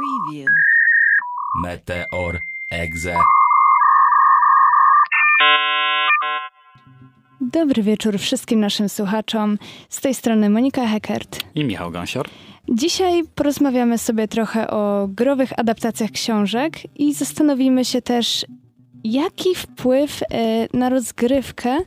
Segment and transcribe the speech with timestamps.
[0.00, 0.48] Preview.
[1.62, 2.38] Meteor
[2.70, 3.14] Exe.
[7.40, 9.58] Dobry wieczór wszystkim naszym słuchaczom.
[9.88, 11.44] Z tej strony Monika Heckert.
[11.54, 12.28] I Michał Gąsior.
[12.68, 18.46] Dzisiaj porozmawiamy sobie trochę o growych adaptacjach książek i zastanowimy się też,
[19.04, 20.26] jaki wpływ e,
[20.78, 21.78] na rozgrywkę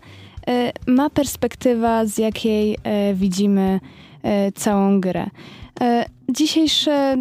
[0.48, 3.80] e, ma perspektywa, z jakiej e, widzimy
[4.56, 5.30] całą grę.
[6.30, 7.18] Dzisiejsze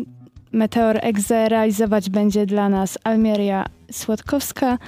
[0.52, 4.78] Meteor Exe realizować będzie dla nas Almieria Słodkowska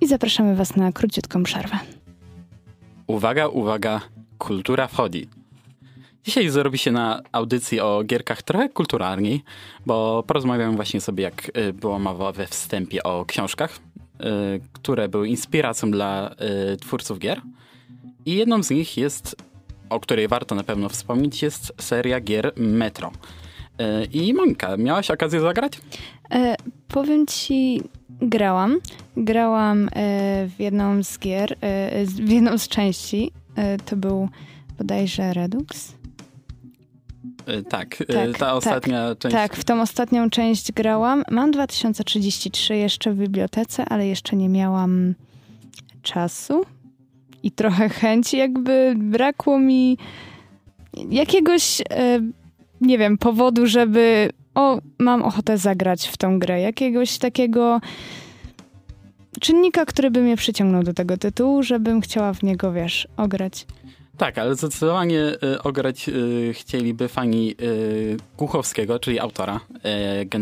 [0.00, 1.78] i zapraszamy Was na króciutką przerwę.
[3.06, 4.00] Uwaga, uwaga,
[4.38, 5.28] kultura wchodzi.
[6.24, 9.42] Dzisiaj zrobi się na audycji o gierkach trochę kulturalniej,
[9.86, 15.28] bo porozmawiamy właśnie sobie, jak y, było mowa we wstępie o książkach, y, które były
[15.28, 16.34] inspiracją dla
[16.72, 17.40] y, twórców gier.
[18.26, 19.36] I jedną z nich jest,
[19.90, 23.12] o której warto na pewno wspomnieć, jest seria gier Metro.
[24.12, 25.80] I Monika, miałaś okazję zagrać?
[26.30, 26.56] E,
[26.88, 27.82] powiem ci,
[28.20, 28.78] grałam.
[29.16, 29.88] Grałam e,
[30.48, 33.30] w jedną z gier, e, w jedną z części.
[33.56, 34.28] E, to był
[34.78, 35.94] bodajże Redux.
[37.46, 39.34] E, tak, e, tak, ta ostatnia tak, część.
[39.34, 41.24] Tak, w tą ostatnią część grałam.
[41.30, 45.14] Mam 2033 jeszcze w bibliotece, ale jeszcze nie miałam
[46.02, 46.64] czasu
[47.42, 48.36] i trochę chęci.
[48.36, 49.98] Jakby brakło mi
[51.10, 52.20] jakiegoś, e,
[52.80, 56.60] nie wiem, powodu, żeby o, mam ochotę zagrać w tą grę.
[56.60, 57.80] Jakiegoś takiego
[59.40, 63.66] czynnika, który by mnie przyciągnął do tego tytułu, żebym chciała w niego, wiesz, ograć.
[64.16, 69.60] Tak, ale zdecydowanie y, ograć y, chcieliby fani y, Kuchowskiego, czyli autora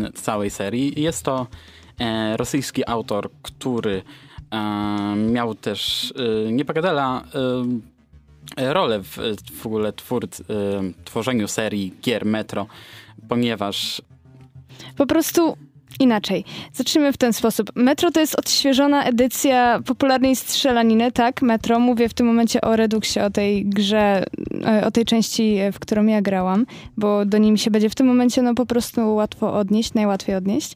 [0.05, 1.01] y, całej serii.
[1.01, 1.47] Jest to
[1.99, 4.01] e, rosyjski autor, który
[4.51, 6.11] e, miał też
[6.47, 7.92] y, nie pogadala y,
[8.57, 9.17] rolę w,
[9.61, 10.27] w ogóle twór,
[11.05, 12.67] tworzeniu serii gier Metro,
[13.27, 14.01] ponieważ
[14.97, 15.57] po prostu
[15.99, 16.45] Inaczej.
[16.73, 17.71] Zacznijmy w ten sposób.
[17.75, 21.41] Metro to jest odświeżona edycja popularnej strzelaniny, tak?
[21.41, 21.79] Metro.
[21.79, 24.23] Mówię w tym momencie o Reduxie, o tej grze,
[24.65, 26.65] e, o tej części, e, w którą ja grałam,
[26.97, 30.73] bo do nim się będzie w tym momencie no po prostu łatwo odnieść, najłatwiej odnieść.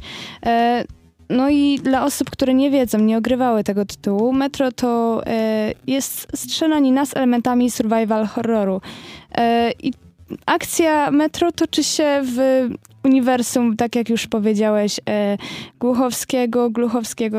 [1.29, 5.21] E, no i dla osób, które nie wiedzą, nie ogrywały tego tytułu, Metro to
[5.87, 8.81] jest strzelanina z elementami survival horroru.
[9.83, 9.93] I
[10.45, 12.67] akcja Metro toczy się w
[13.03, 15.37] uniwersum, tak jak już powiedziałeś, e,
[15.79, 17.37] Głuchowskiego, Gluchowskiego,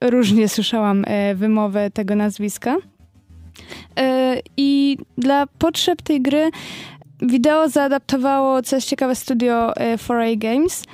[0.00, 2.76] różnie słyszałam e, wymowę tego nazwiska.
[3.96, 6.50] E, I dla potrzeb tej gry
[7.22, 10.84] wideo zaadaptowało, co jest ciekawe, studio 4A Games.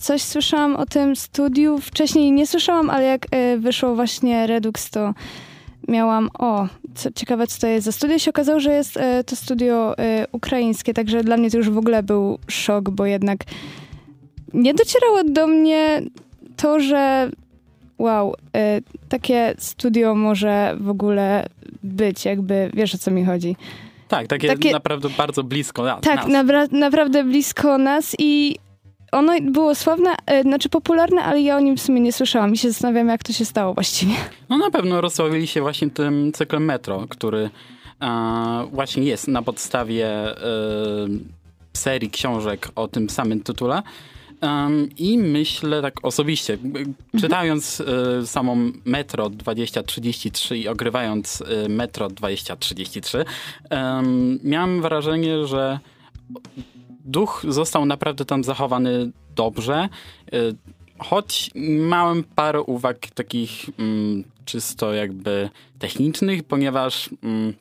[0.00, 3.26] Coś słyszałam o tym studiu, wcześniej nie słyszałam, ale jak
[3.58, 5.14] wyszło właśnie Redux, to
[5.88, 9.36] miałam, o, co, ciekawe co to jest za studio, się okazało, że jest e, to
[9.36, 13.38] studio e, ukraińskie, także dla mnie to już w ogóle był szok, bo jednak
[14.54, 16.02] nie docierało do mnie
[16.56, 17.30] to, że
[17.98, 21.46] wow, e, takie studio może w ogóle
[21.82, 23.56] być, jakby, wiesz o co mi chodzi.
[24.12, 26.00] Tak, takie, takie naprawdę bardzo blisko nas.
[26.00, 26.26] Tak,
[26.70, 28.56] naprawdę blisko nas i
[29.12, 32.58] ono było sławne, e, znaczy popularne, ale ja o nim w sumie nie słyszałam i
[32.58, 34.14] się zastanawiam, jak to się stało właściwie.
[34.48, 37.50] No na pewno rozsławili się właśnie tym cyklem Metro, który
[38.00, 40.36] e, właśnie jest na podstawie e,
[41.72, 43.82] serii książek o tym samym tytule.
[44.42, 46.94] Um, I myślę tak osobiście, mhm.
[47.20, 53.24] czytając y, samą Metro 2033 i ogrywając y, Metro 2033,
[53.70, 55.78] um, miałem wrażenie, że
[57.04, 59.88] duch został naprawdę tam zachowany dobrze,
[60.34, 60.54] y,
[60.98, 61.50] choć
[61.88, 67.54] miałem parę uwag takich mm, czysto jakby technicznych, ponieważ mm,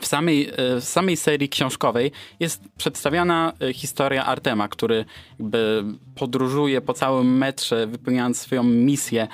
[0.00, 5.04] w samej, y, w samej serii książkowej jest przedstawiana y, historia Artema, który
[5.38, 5.84] jakby
[6.14, 9.28] podróżuje po całym metrze, wypełniając swoją misję.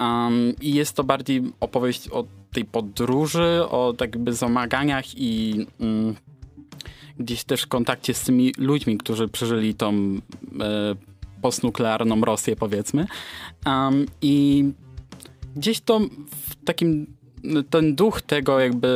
[0.00, 6.16] Um, I jest to bardziej opowieść o tej podróży, o tak jakby zamaganiach i um,
[7.18, 10.20] gdzieś też kontakcie z tymi ludźmi, którzy przeżyli tą e,
[11.42, 13.06] postnuklearną Rosję, powiedzmy.
[13.66, 14.64] Um, I
[15.56, 16.00] gdzieś to
[16.30, 17.06] w takim,
[17.70, 18.88] ten duch tego jakby,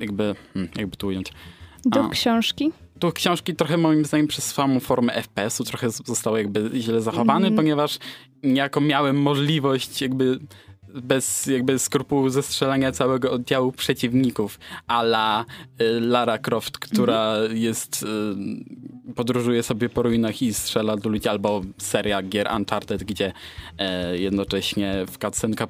[0.00, 1.32] jakby, hmm, jakby tu ująć.
[1.90, 2.72] A, książki?
[2.96, 7.56] Duch książki trochę moim zdaniem przez samą formę FPS-u trochę został jakby źle zachowany, mm.
[7.56, 7.98] ponieważ
[8.42, 10.38] niejako miałem możliwość jakby
[10.94, 15.44] bez jakby skrupułu zestrzelania całego oddziału przeciwników, a la
[15.80, 17.56] y, Lara Croft, która mhm.
[17.56, 18.06] jest, y,
[19.14, 23.32] podróżuje sobie po ruinach i strzela do ludzi, albo seria gier Uncharted, gdzie
[23.78, 25.66] e, jednocześnie w cutscenka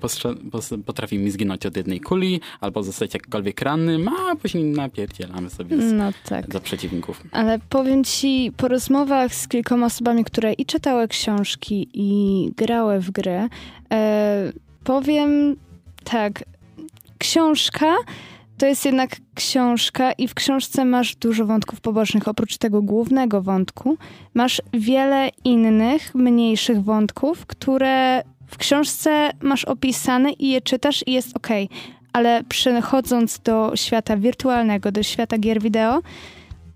[0.86, 5.92] potrafi mi zginąć od jednej kuli, albo zostać jakkolwiek rannym, a później napierdzielamy sobie z,
[5.92, 6.48] no tak.
[6.48, 7.22] do przeciwników.
[7.32, 13.10] Ale powiem ci, po rozmowach z kilkoma osobami, które i czytały książki, i grały w
[13.10, 13.48] gry,
[13.92, 14.52] e,
[14.90, 15.56] powiem
[16.04, 16.44] tak,
[17.18, 17.96] książka
[18.58, 22.28] to jest jednak książka i w książce masz dużo wątków pobocznych.
[22.28, 23.96] Oprócz tego głównego wątku
[24.34, 31.36] masz wiele innych, mniejszych wątków, które w książce masz opisane i je czytasz i jest
[31.36, 31.48] ok.
[32.12, 36.02] Ale przechodząc do świata wirtualnego, do świata gier wideo,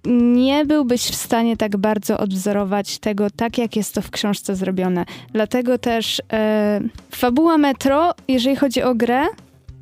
[0.07, 5.05] nie byłbyś w stanie tak bardzo odwzorować tego, tak jak jest to w książce zrobione.
[5.33, 6.81] Dlatego też e,
[7.11, 9.25] fabuła Metro, jeżeli chodzi o grę,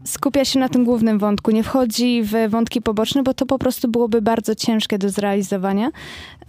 [0.05, 3.89] skupia się na tym głównym wątku, nie wchodzi w wątki poboczne, bo to po prostu
[3.89, 5.91] byłoby bardzo ciężkie do zrealizowania.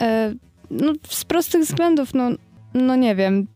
[0.02, 0.34] E,
[0.72, 2.30] no, z prostych względów, no,
[2.74, 3.48] no nie wiem,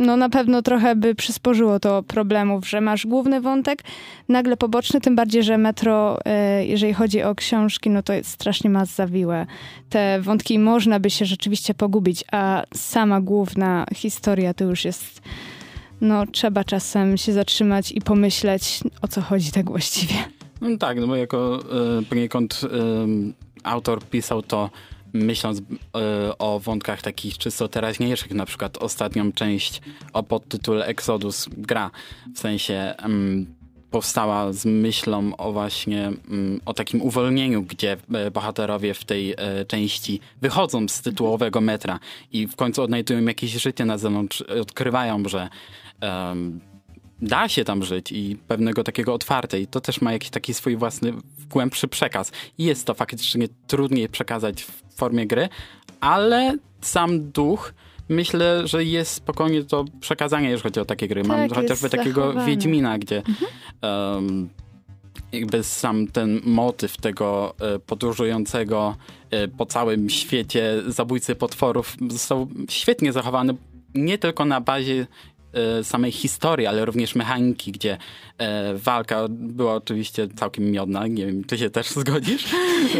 [0.00, 3.82] no na pewno trochę by przysporzyło to problemów, że masz główny wątek,
[4.28, 8.70] nagle poboczny, tym bardziej, że Metro, e, jeżeli chodzi o książki, no to jest strasznie
[8.70, 9.46] ma zawiłe.
[9.90, 15.20] Te wątki można by się rzeczywiście pogubić, a sama główna historia to już jest
[16.00, 20.14] no trzeba czasem się zatrzymać i pomyśleć, o co chodzi tak właściwie.
[20.60, 21.60] No tak, no bo jako
[22.00, 22.68] y, poniekąd y,
[23.62, 24.70] autor pisał to
[25.12, 25.62] myśląc y,
[26.38, 29.80] o wątkach takich czysto teraźniejszych, na przykład ostatnią część
[30.12, 31.90] o podtytule Exodus gra,
[32.34, 32.94] w sensie
[33.90, 36.12] powstała z myślą o właśnie
[36.66, 37.96] o takim uwolnieniu, gdzie
[38.32, 39.34] bohaterowie w tej
[39.68, 41.98] części wychodzą z tytułowego metra
[42.32, 45.48] i w końcu odnajdują jakieś życie na zewnątrz, odkrywają, że
[47.22, 49.66] da się tam żyć i pewnego takiego otwartej.
[49.66, 51.12] To też ma jakiś taki swój własny,
[51.50, 52.32] głębszy przekaz.
[52.58, 55.48] I jest to faktycznie trudniej przekazać w formie gry,
[56.00, 57.74] ale sam duch
[58.08, 61.24] myślę, że jest spokojnie to przekazanie, jeżeli chodzi o takie gry.
[61.24, 63.50] Mam tak, chociażby takiego Wiedźmina, gdzie mhm.
[63.82, 64.48] um,
[65.32, 68.96] jakby sam ten motyw tego e, podróżującego
[69.30, 73.54] e, po całym świecie zabójcy potworów został świetnie zachowany
[73.94, 75.06] nie tylko na bazie
[75.82, 77.98] samej historii, ale również mechaniki, gdzie
[78.38, 81.06] e, walka była oczywiście całkiem miodna.
[81.06, 82.44] Nie wiem, czy się też zgodzisz?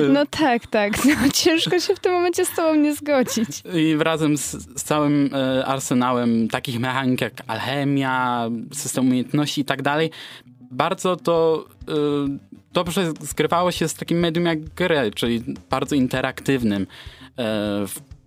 [0.08, 1.04] No tak, tak.
[1.04, 3.62] No, ciężko się w tym momencie z tobą nie zgodzić.
[3.74, 9.82] I razem z, z całym e, arsenałem takich mechanik jak alchemia, system umiejętności i tak
[9.82, 10.10] dalej,
[10.70, 11.66] bardzo to
[12.72, 16.86] dobrze zgrywało się z takim medium jak grę, czyli bardzo interaktywnym.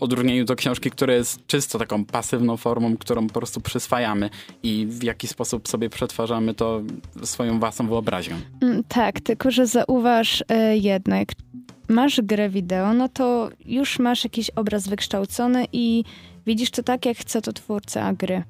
[0.04, 4.30] Odróżnieniu do książki, która jest czysto taką pasywną formą, którą po prostu przyswajamy
[4.64, 6.82] i w jaki sposób sobie przetwarzamy to
[7.24, 8.36] swoją własną wyobraźnią.
[8.62, 11.30] Mm, tak, tylko że zauważ e, jednak,
[11.88, 16.04] masz grę wideo, no to już masz jakiś obraz wykształcony i
[16.46, 18.44] widzisz to tak, jak chce to twórca gry,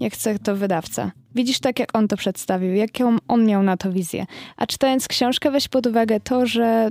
[0.00, 1.12] jak chce to wydawca.
[1.34, 4.26] Widzisz tak, jak on to przedstawił, jaką on miał na to wizję.
[4.56, 6.88] A czytając książkę, weź pod uwagę to, że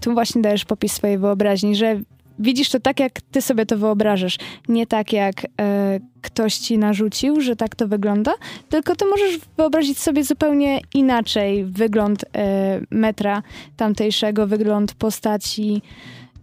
[0.00, 2.00] tu właśnie dajesz popis swojej wyobraźni, że
[2.42, 4.38] widzisz to tak, jak ty sobie to wyobrażasz.
[4.68, 8.34] Nie tak, jak e, ktoś ci narzucił, że tak to wygląda,
[8.68, 13.42] tylko ty możesz wyobrazić sobie zupełnie inaczej wygląd e, metra
[13.76, 15.82] tamtejszego, wygląd postaci,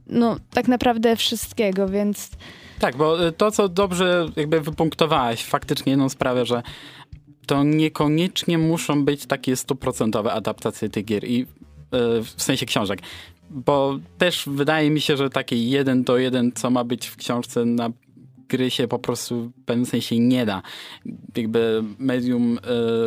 [0.07, 2.30] no tak naprawdę wszystkiego, więc...
[2.80, 6.63] Tak, bo e, to, co dobrze jakby wypunktowałaś, faktycznie jedną sprawę, że
[7.46, 11.46] to niekoniecznie muszą być takie stuprocentowe adaptacje tych gier i e,
[12.24, 13.00] w sensie książek
[13.50, 17.66] bo też wydaje mi się, że taki jeden do jeden, co ma być w książce
[17.66, 17.90] na
[18.50, 20.62] gry się po prostu w pewnym sensie nie da.
[21.36, 22.60] Jakby medium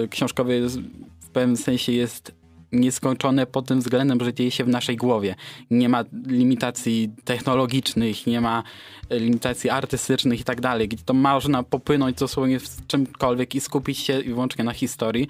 [0.04, 0.80] y, książkowe jest,
[1.20, 2.32] w pewnym sensie jest
[2.72, 5.34] nieskończone pod tym względem, że dzieje się w naszej głowie.
[5.70, 8.62] Nie ma limitacji technologicznych, nie ma
[9.10, 10.88] e, limitacji artystycznych i tak dalej.
[11.04, 15.28] To można popłynąć dosłownie w czymkolwiek i skupić się wyłącznie na historii.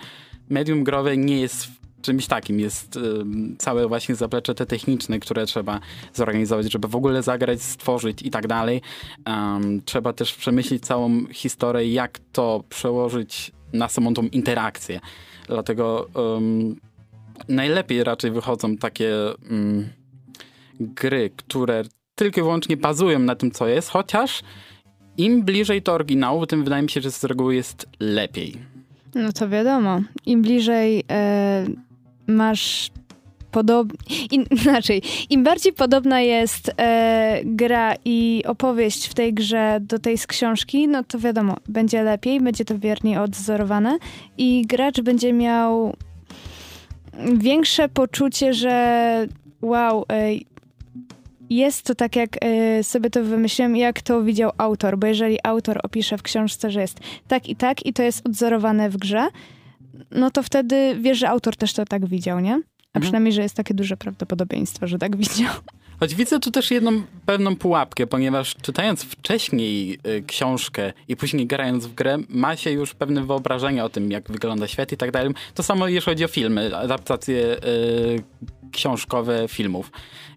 [0.49, 1.69] Medium growe nie jest
[2.03, 2.61] czymś takim.
[2.61, 2.99] Jest
[3.59, 5.81] całe właśnie zaplecze te techniczne, które trzeba
[6.15, 8.81] zorganizować, żeby w ogóle zagrać, stworzyć i tak dalej.
[9.85, 15.01] Trzeba też przemyśleć całą historię, jak to przełożyć na samą tą interakcję.
[15.47, 16.77] Dlatego um,
[17.49, 19.15] najlepiej raczej wychodzą takie
[19.51, 19.89] um,
[20.81, 21.83] gry, które
[22.15, 24.43] tylko i wyłącznie bazują na tym, co jest, chociaż
[25.17, 28.59] im bliżej to oryginału, tym wydaje mi się, że z reguły jest lepiej.
[29.15, 30.01] No to wiadomo.
[30.27, 31.67] Im bliżej e,
[32.27, 32.91] masz
[33.51, 33.99] podobna,
[34.65, 40.27] inaczej, im bardziej podobna jest e, gra i opowieść w tej grze do tej z
[40.27, 43.99] książki, no to wiadomo, będzie lepiej, będzie to wierniej odzorowane
[44.39, 45.97] i gracz będzie miał
[47.35, 49.27] większe poczucie, że
[49.63, 50.31] wow, e,
[51.51, 55.81] jest to tak, jak e, sobie to wymyśliłem, jak to widział autor, bo jeżeli autor
[55.83, 59.29] opisze w książce, że jest tak i tak i to jest odzorowane w grze,
[60.11, 62.53] no to wtedy wiesz, że autor też to tak widział, nie?
[62.55, 62.57] A
[62.99, 63.03] Mhm.
[63.03, 65.55] przynajmniej, że jest takie duże prawdopodobieństwo, że tak widział.
[66.03, 71.87] Choć widzę tu też jedną pewną pułapkę, ponieważ czytając wcześniej y, książkę i później grając
[71.87, 75.35] w grę, ma się już pewne wyobrażenie o tym, jak wygląda świat i tak dalej.
[75.55, 78.23] To samo jeśli chodzi o filmy, adaptacje y,
[78.73, 79.91] książkowe filmów,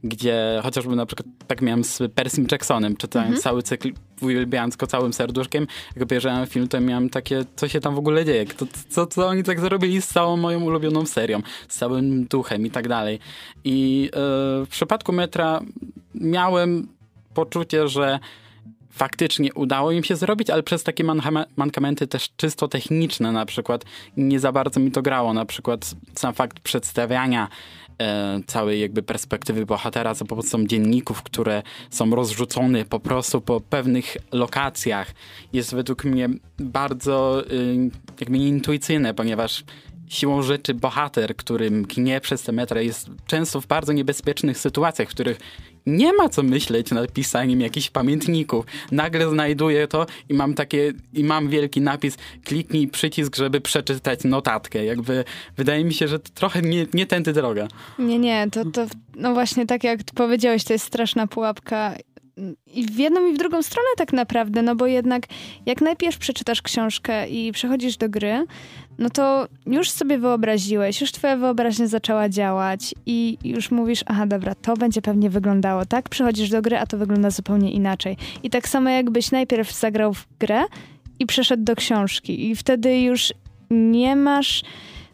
[0.03, 3.91] gdzie chociażby na przykład tak miałem z Percym Jacksonem, czytając cały cykl,
[4.22, 8.25] uwielbiając go całym serduszkiem, jak obejrzałem film, to miałem takie, co się tam w ogóle
[8.25, 12.65] dzieje, to, co, co oni tak zrobili z całą moją ulubioną serią, z całym duchem
[12.65, 13.19] i tak dalej.
[13.63, 14.19] I e,
[14.65, 15.54] w przypadku Metra
[16.15, 16.88] miałem
[17.33, 18.19] poczucie, że
[18.95, 21.03] faktycznie udało im się zrobić, ale przez takie
[21.57, 23.85] mankamenty też czysto techniczne na przykład
[24.17, 25.33] nie za bardzo mi to grało.
[25.33, 27.47] Na przykład sam fakt przedstawiania
[28.01, 34.17] e, całej jakby perspektywy bohatera za pomocą dzienników, które są rozrzucone po prostu po pewnych
[34.31, 35.13] lokacjach
[35.53, 39.63] jest według mnie bardzo y, jakby nieintuicyjne, ponieważ
[40.07, 45.12] siłą rzeczy bohater, który mknie przez te metry jest często w bardzo niebezpiecznych sytuacjach, w
[45.12, 45.39] których
[45.85, 48.65] nie ma co myśleć nad pisaniem jakichś pamiętników.
[48.91, 54.85] Nagle znajduję to i mam takie, i mam wielki napis, kliknij przycisk, żeby przeczytać notatkę.
[54.85, 55.24] Jakby
[55.57, 57.67] wydaje mi się, że to trochę nie, nie tędy droga.
[58.00, 58.85] Nie, nie, to, to
[59.15, 61.95] no właśnie tak jak powiedziałeś, to jest straszna pułapka
[62.74, 65.24] i w jedną i w drugą stronę tak naprawdę, no bo jednak
[65.65, 68.46] jak najpierw przeczytasz książkę i przechodzisz do gry,
[68.98, 74.56] no to już sobie wyobraziłeś, już twoja wyobraźnia zaczęła działać i już mówisz, aha, dobra,
[74.56, 78.18] to będzie pewnie wyglądało tak, przechodzisz do gry, a to wygląda zupełnie inaczej.
[78.44, 80.63] I tak samo jakbyś najpierw zagrał w grę
[81.20, 83.34] i przeszedł do książki i wtedy już
[83.70, 84.63] nie masz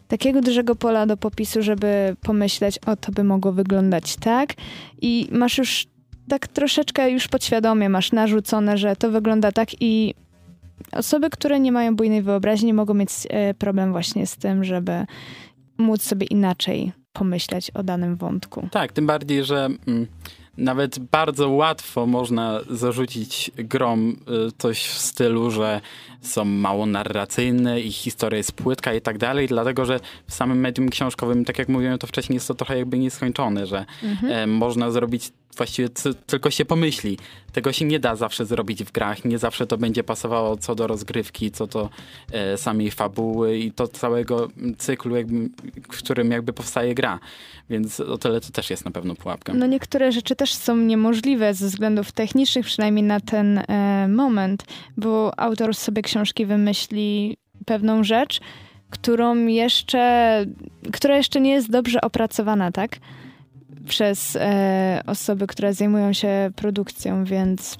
[0.08, 4.54] takiego dużego pola do popisu, żeby pomyśleć, o, to by mogło wyglądać tak
[5.00, 5.86] i masz już
[6.32, 10.14] tak troszeczkę już podświadomie masz narzucone, że to wygląda tak i
[10.92, 15.04] osoby, które nie mają bujnej wyobraźni mogą mieć e, problem właśnie z tym, żeby
[15.78, 18.68] móc sobie inaczej pomyśleć o danym wątku.
[18.70, 20.06] Tak, tym bardziej, że mm,
[20.56, 25.80] nawet bardzo łatwo można zarzucić grom y, coś w stylu, że
[26.20, 30.88] są mało narracyjne, ich historia jest płytka i tak dalej, dlatego że w samym medium
[30.88, 33.84] książkowym, tak jak mówiłem to wcześniej, jest to trochę jakby nieskończone, że
[34.28, 35.88] e, można zrobić właściwie
[36.26, 37.18] tylko się pomyśli.
[37.52, 40.86] Tego się nie da zawsze zrobić w grach, nie zawsze to będzie pasowało co do
[40.86, 41.90] rozgrywki, co do
[42.32, 45.48] e, samej fabuły i to całego cyklu, jakby,
[45.92, 47.18] w którym jakby powstaje gra.
[47.70, 49.54] Więc o tyle to też jest na pewno pułapka.
[49.54, 54.64] No niektóre rzeczy też są niemożliwe ze względów technicznych, przynajmniej na ten e, moment,
[54.96, 58.40] bo autor sobie książki wymyśli pewną rzecz,
[58.90, 60.44] którą jeszcze,
[60.92, 62.96] która jeszcze nie jest dobrze opracowana, tak?
[63.88, 67.78] Przez e, osoby, które zajmują się produkcją, więc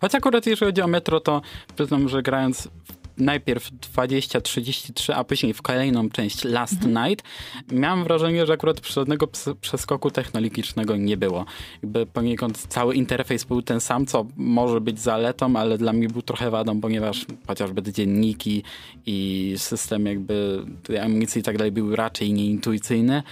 [0.00, 1.42] Choć akurat jeżeli chodzi o Metro, to
[1.74, 7.26] przyznam, że grając w- najpierw 20-33, a później w kolejną część Last Night,
[7.72, 9.28] miałem wrażenie, że akurat żadnego
[9.60, 11.44] przeskoku technologicznego nie było.
[11.82, 16.22] Jakby poniekąd cały interfejs był ten sam, co może być zaletą, ale dla mnie był
[16.22, 18.62] trochę wadą, ponieważ chociażby te dzienniki
[19.06, 20.64] i system jakby
[21.02, 23.22] amunicji i tak dalej był raczej nieintuicyjny.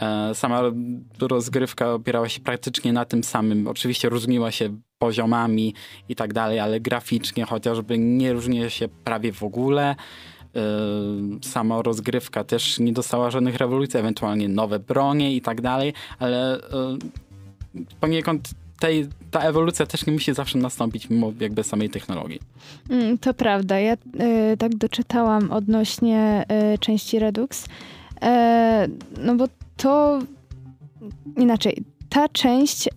[0.00, 0.62] E, Sama
[1.20, 3.66] rozgrywka opierała się praktycznie na tym samym.
[3.66, 5.74] Oczywiście różniła się poziomami
[6.08, 9.96] i tak dalej, ale graficznie chociażby nie różni się prawie w ogóle.
[10.56, 10.60] E,
[11.42, 16.60] Sama rozgrywka też nie dostała żadnych rewolucji, ewentualnie nowe bronie i tak dalej, ale e,
[18.00, 18.50] poniekąd
[18.80, 22.40] tej, ta ewolucja też nie musi zawsze nastąpić mimo jakby samej technologii.
[22.90, 23.78] Mm, to prawda.
[23.78, 27.66] Ja y, tak doczytałam odnośnie y, części Redux.
[29.18, 30.18] No bo to
[31.36, 31.84] inaczej.
[32.08, 32.88] Ta część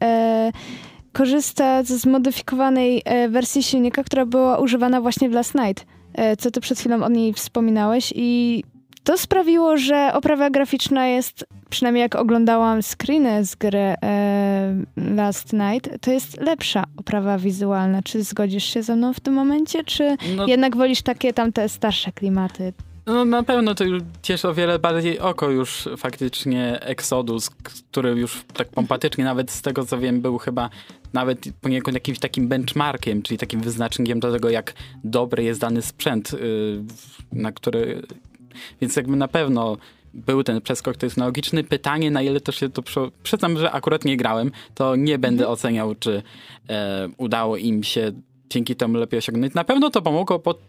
[1.20, 5.86] korzysta z zmodyfikowanej e, wersji silnika, która była używana właśnie w Last Night.
[6.14, 8.64] E, co ty przed chwilą o niej wspominałeś i
[9.04, 16.02] to sprawiło, że oprawa graficzna jest, przynajmniej jak oglądałam screeny z gry e, Last Night,
[16.02, 18.02] to jest lepsza oprawa wizualna.
[18.02, 22.12] Czy zgodzisz się ze mną w tym momencie, czy No, jednak wolisz takie tamte starsze
[22.12, 22.74] klimaty?
[23.06, 28.44] No na pewno to już cieszy o wiele bardziej oko już faktycznie Exodus, który już
[28.54, 30.70] tak pompatycznie nawet z tego co wiem był chyba
[31.14, 36.32] nawet poniekąd jakimś takim benchmarkiem, czyli takim wyznacznikiem do tego jak dobry jest dany sprzęt,
[36.34, 36.84] yy,
[37.32, 38.02] na który...
[38.82, 39.78] Więc jakby na pewno
[40.14, 41.64] był ten przeskok technologiczny.
[41.64, 42.84] Pytanie, na ile to się to...
[43.24, 45.54] Przyznam, że akurat nie grałem, to nie będę mhm.
[45.54, 46.24] oceniał, czy
[46.70, 48.12] e, udało im się
[48.50, 49.54] dzięki temu lepiej osiągnąć.
[49.54, 50.60] Na pewno to pomogło pod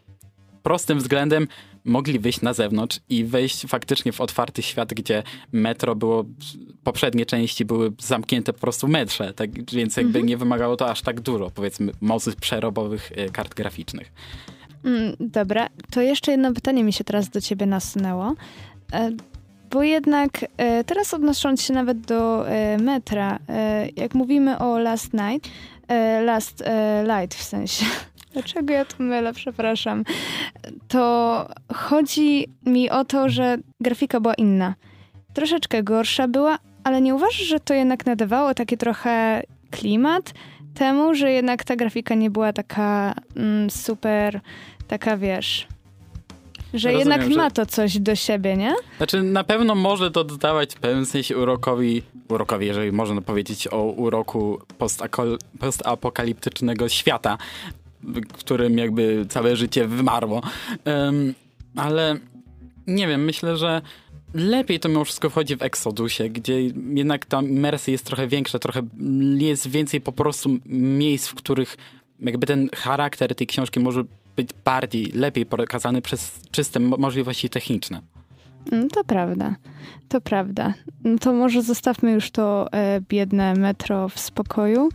[0.62, 1.46] prostym względem
[1.84, 6.24] mogli wyjść na zewnątrz i wejść faktycznie w otwarty świat, gdzie metro było,
[6.84, 10.26] poprzednie części były zamknięte po prostu w metrze, tak, więc jakby mhm.
[10.26, 14.12] nie wymagało to aż tak dużo, powiedzmy, mocy przerobowych e, kart graficznych.
[14.84, 18.34] Mm, dobra, to jeszcze jedno pytanie mi się teraz do ciebie nasunęło.
[18.92, 19.10] E,
[19.70, 22.46] bo jednak e, teraz odnosząc się nawet do
[22.80, 23.38] metra,
[23.96, 25.50] jak mówimy o Last Night,
[26.24, 26.64] Last
[27.02, 27.84] Light w sensie,
[28.32, 30.04] Dlaczego ja to mylę, przepraszam.
[30.88, 34.74] To chodzi mi o to, że grafika była inna.
[35.34, 40.32] Troszeczkę gorsza była, ale nie uważasz, że to jednak nadawało taki trochę klimat
[40.74, 44.40] temu, że jednak ta grafika nie była taka mm, super,
[44.88, 45.66] taka wiesz,
[46.74, 48.74] że Rozumiem, jednak ma to coś do siebie, nie?
[48.96, 53.82] Znaczy na pewno może to dodawać w pewnym sensie urokowi, urokowi, jeżeli można powiedzieć o
[53.82, 54.60] uroku
[55.58, 57.38] postapokaliptycznego świata,
[58.32, 60.42] którym jakby całe życie wymarło.
[60.84, 61.34] Um,
[61.76, 62.16] ale
[62.86, 63.82] nie wiem, myślę, że
[64.34, 66.62] lepiej to mimo wszystko wchodzi w Exodusie, gdzie
[66.94, 68.82] jednak ta imersja jest trochę większa, trochę
[69.38, 71.76] jest więcej po prostu miejsc, w których
[72.20, 74.04] jakby ten charakter tej książki może
[74.36, 78.02] być bardziej, lepiej pokazany przez czyste możliwości techniczne.
[78.72, 79.56] Mm, to prawda,
[80.08, 80.74] to prawda.
[81.04, 84.88] No to może zostawmy już to e, biedne metro w spokoju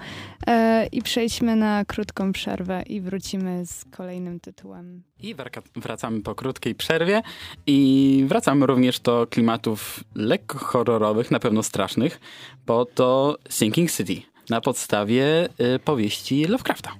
[0.47, 5.03] e, i przejdźmy na krótką przerwę i wrócimy z kolejnym tytułem.
[5.19, 5.35] I
[5.75, 7.21] wracamy po krótkiej przerwie
[7.67, 12.19] i wracamy również do klimatów lekko horrorowych, na pewno strasznych,
[12.65, 16.91] bo to Sinking City na podstawie e, powieści Lovecrafta.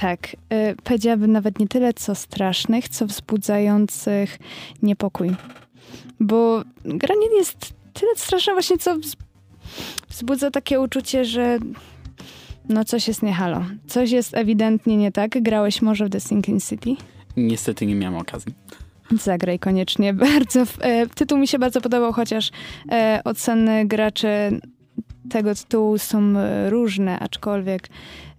[0.00, 4.38] Tak, y, powiedziałabym nawet nie tyle co strasznych, co wzbudzających
[4.82, 5.30] niepokój.
[6.20, 8.96] Bo gra nie jest tyle straszna właśnie, co
[10.08, 11.58] wzbudza takie uczucie, że
[12.68, 13.64] no coś jest nie halo.
[13.86, 15.42] Coś jest ewidentnie nie tak.
[15.42, 16.90] Grałeś może w The Sinking City?
[17.36, 18.52] Niestety nie miałem okazji.
[19.10, 20.14] Zagraj koniecznie.
[20.32, 22.50] Bardzo, e, tytuł mi się bardzo podobał, chociaż
[22.90, 24.28] e, oceny graczy
[25.30, 27.88] tego tytułu są e, różne, aczkolwiek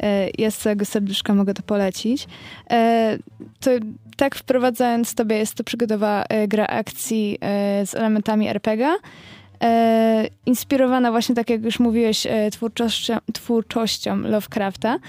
[0.04, 2.28] e, ja z całego serduszka mogę to polecić.
[2.70, 3.18] E,
[3.60, 3.72] to
[4.18, 7.38] tak wprowadzając tobie, jest to przygodowa gra akcji
[7.86, 8.98] z elementami RPG.
[10.46, 15.00] inspirowana właśnie, tak jak już mówiłeś, twórczością, twórczością Lovecrafta.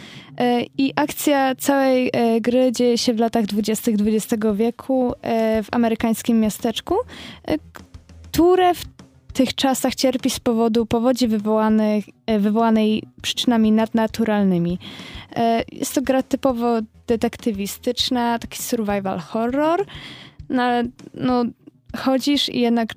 [0.79, 3.93] I akcja całej gry dzieje się w latach 20.
[3.93, 5.13] XX wieku
[5.63, 6.95] w amerykańskim miasteczku,
[8.31, 8.98] które w
[9.39, 14.79] tych czasach cierpi z powodu powodzi wywołanych, e, wywołanej przyczynami nadnaturalnymi.
[15.37, 19.85] E, jest to gra typowo detektywistyczna, taki survival horror,
[20.49, 21.45] no ale no,
[21.97, 22.95] chodzisz i jednak,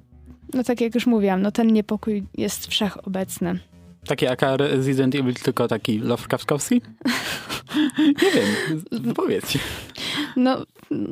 [0.53, 3.59] no tak jak już mówiłam, no ten niepokój jest wszechobecny.
[4.05, 6.81] Taki jak Resident Evil, tylko taki Lovecraftowski?
[8.23, 9.57] Nie wiem, powiedz.
[10.35, 10.57] No,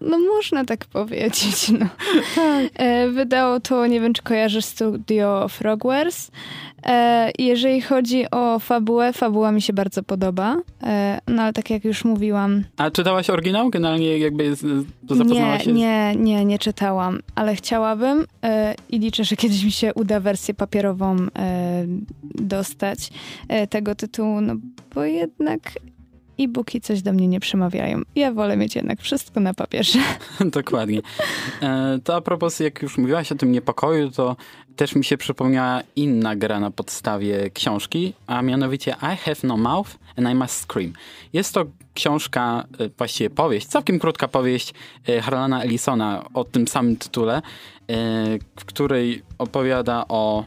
[0.02, 1.70] no można tak powiedzieć.
[1.80, 1.86] No.
[2.36, 2.66] Tak.
[2.76, 6.32] E, wydało to, nie wiem czy kojarzysz studio Frogwares.
[6.86, 10.58] E, jeżeli chodzi o fabułę, fabuła mi się bardzo podoba.
[10.84, 12.64] E, no ale tak jak już mówiłam...
[12.78, 13.70] A czytałaś oryginał?
[13.70, 14.56] Generalnie jakby
[15.10, 15.74] zapoznałaś się?
[15.74, 18.26] Nie, nie, nie, nie czytałam, ale chciałabym
[18.90, 21.18] i liczę, że kiedyś mi się uda wersję papierową
[22.24, 23.10] dostać
[23.70, 24.56] tego tytułu, no
[24.96, 25.62] bo jednak
[26.40, 28.02] e-booki coś do mnie nie przemawiają.
[28.16, 30.00] Ja wolę mieć jednak wszystko na papierze.
[30.46, 31.02] Dokładnie.
[31.62, 34.36] E, to a propos, jak już mówiłaś o tym niepokoju, to
[34.76, 39.90] też mi się przypomniała inna gra na podstawie książki, a mianowicie I Have No Mouth
[40.18, 40.94] and I Must Scream.
[41.34, 44.74] Jest to książka, e, właściwie powieść, całkiem krótka powieść
[45.08, 47.42] e, Harlana Ellisona o tym samym tytule,
[48.60, 50.46] w której opowiada o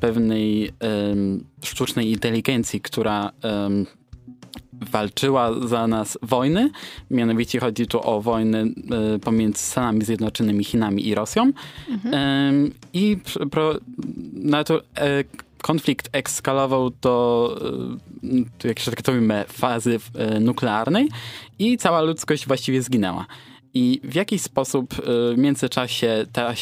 [0.00, 0.72] pewnej
[1.62, 3.30] sztucznej inteligencji, która
[4.80, 6.70] walczyła za nas wojny.
[7.10, 11.52] Mianowicie chodzi tu o wojnę y, pomiędzy Stanami Zjednoczonymi, Chinami i Rosją.
[11.88, 12.72] Mhm.
[12.92, 13.16] I
[13.50, 13.74] pro,
[14.32, 15.24] na to, e,
[15.62, 17.56] konflikt ekskalował do,
[18.64, 21.08] e, jak się tak to mówimy, fazy e, nuklearnej
[21.58, 23.26] i cała ludzkość właściwie zginęła.
[23.74, 24.94] I w jakiś sposób
[25.34, 26.54] w międzyczasie ta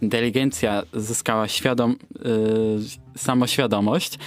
[0.00, 4.18] inteligencja zyskała świadom, y, samoświadomość y,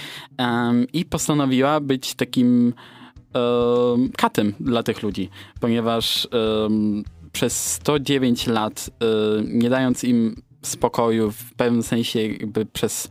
[0.92, 5.30] i postanowiła być takim y, katem dla tych ludzi,
[5.60, 6.28] ponieważ
[7.32, 8.90] przez 109 lat,
[9.44, 13.08] nie dając im spokoju, w pewnym sensie jakby przez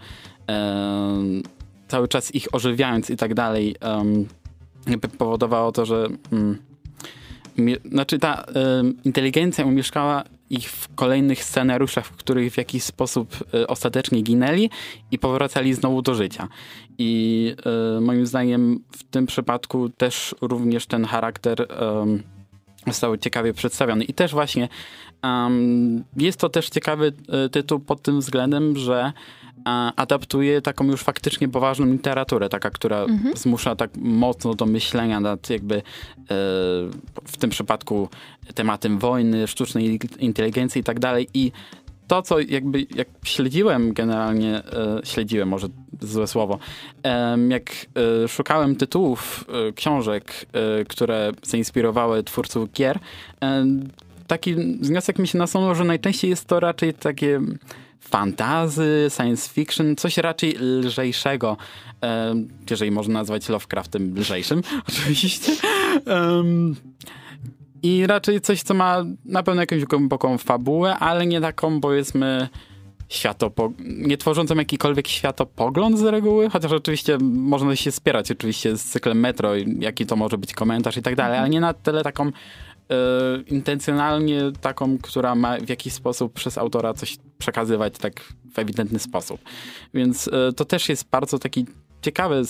[1.88, 3.76] cały czas ich ożywiając i tak dalej,
[4.88, 6.58] jakby powodowało to, że mm,
[7.86, 8.45] znaczy ta
[9.04, 14.70] inteligencja umieszkała ich w kolejnych scenariuszach, w których w jakiś sposób y, ostatecznie ginęli
[15.12, 16.48] i powracali znowu do życia.
[16.98, 17.56] I
[17.98, 21.68] y, moim zdaniem w tym przypadku też również ten charakter
[22.88, 24.04] został ciekawie przedstawiony.
[24.04, 24.70] I też właśnie
[25.24, 27.14] um, jest to też ciekawy
[27.46, 29.14] y, tytuł pod tym względem, że
[29.96, 33.38] adaptuje taką już faktycznie poważną literaturę, taka, która mhm.
[33.38, 35.82] zmusza tak mocno do myślenia nad jakby e,
[37.26, 38.10] w tym przypadku
[38.56, 41.28] tematem wojny, sztucznej inteligencji i tak dalej.
[41.34, 41.52] I
[42.08, 45.68] to, co jakby jak śledziłem generalnie, e, śledziłem, może
[46.02, 46.60] złe słowo,
[47.04, 47.72] e, jak
[48.24, 53.00] e, szukałem tytułów e, książek, e, które zainspirowały twórców gier,
[53.44, 53.66] e,
[54.32, 57.41] taki wniosek mi się nasunął, że najczęściej jest to raczej takie
[58.00, 61.58] fantazy, science fiction, coś raczej lżejszego,
[62.70, 65.52] jeżeli można nazwać Lovecraftem lżejszym, oczywiście.
[67.84, 72.48] I raczej coś, co ma na pewno jakąś głęboką fabułę, ale nie taką, powiedzmy,
[73.10, 73.72] światopo...
[73.80, 79.52] nie tworzącą jakikolwiek światopogląd z reguły, chociaż oczywiście można się spierać oczywiście z cyklem Metro,
[79.80, 82.32] jaki to może być komentarz i tak dalej, ale nie na tyle taką
[83.48, 89.42] intencjonalnie taką, która ma w jakiś sposób przez autora coś przekazywać tak w ewidentny sposób.
[89.94, 91.66] Więc e, to też jest bardzo taki
[92.02, 92.42] ciekawy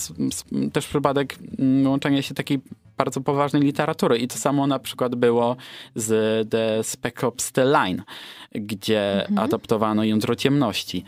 [0.74, 2.60] też przypadek mm, łączenia się takiej
[2.98, 4.18] bardzo poważnej literatury.
[4.18, 5.56] I to samo na przykład było
[5.96, 8.04] z The Spec Ops The Line,
[8.52, 9.40] gdzie mhm.
[9.40, 11.04] adaptowano Jądro Ciemności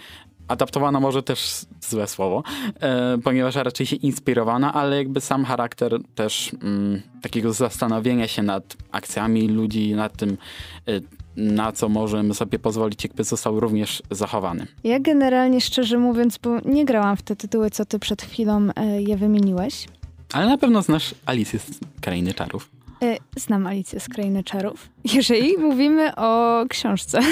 [0.47, 2.43] adaptowana może też złe słowo,
[2.79, 8.77] e, ponieważ raczej się inspirowana, ale jakby sam charakter też mm, takiego zastanowienia się nad
[8.91, 10.37] akcjami ludzi, nad tym,
[10.87, 10.91] e,
[11.35, 14.67] na co możemy sobie pozwolić, jakby został również zachowany.
[14.83, 19.01] Ja generalnie, szczerze mówiąc, bo nie grałam w te tytuły, co ty przed chwilą e,
[19.01, 19.87] je wymieniłeś.
[20.33, 22.69] Ale na pewno znasz Alicję z Krainy Czarów.
[23.03, 27.19] E, znam Alicję z Krainy Czarów, jeżeli mówimy o książce.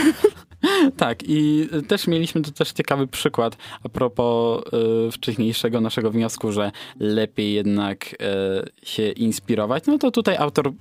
[0.97, 4.63] Tak, i też mieliśmy tu też ciekawy przykład a propos
[5.07, 9.83] y, wcześniejszego naszego wniosku, że lepiej jednak y, się inspirować.
[9.87, 10.71] No to tutaj autor y,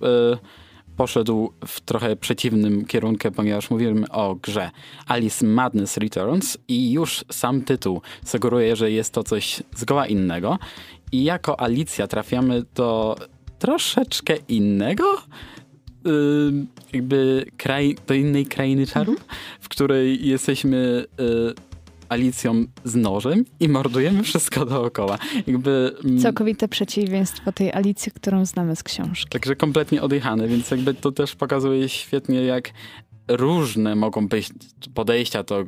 [0.97, 4.71] poszedł w trochę przeciwnym kierunku, ponieważ mówimy o grze
[5.07, 10.59] Alice Madness Returns i już sam tytuł sugeruje, że jest to coś zgoła innego.
[11.13, 13.17] I jako Alicja trafiamy do
[13.61, 15.05] troszeczkę innego
[16.07, 19.39] Y, jakby kraj, do innej krainy czarów, mhm.
[19.61, 21.71] w której jesteśmy y,
[22.09, 25.19] Alicją z nożem i mordujemy wszystko dookoła.
[25.47, 29.29] Jakby, mm, Całkowite przeciwieństwo tej Alicji, którą znamy z książki.
[29.29, 32.71] Także kompletnie odjechane, więc jakby to też pokazuje świetnie, jak
[33.31, 34.49] różne mogą być
[34.95, 35.67] podejścia do y,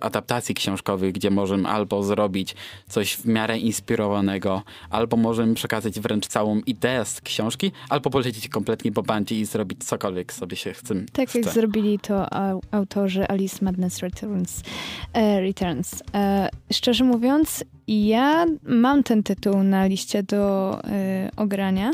[0.00, 2.54] adaptacji książkowych, gdzie możemy albo zrobić
[2.88, 8.92] coś w miarę inspirowanego, albo możemy przekazać wręcz całą ideę z książki, albo polecieć kompletnie
[8.92, 10.94] po bandzie i zrobić cokolwiek sobie się chce.
[11.12, 12.26] Tak jak zrobili to
[12.70, 14.62] autorzy Alice Madness Returns.
[15.12, 16.02] E, Returns.
[16.14, 21.90] E, szczerze mówiąc, ja mam ten tytuł na liście do e, ogrania,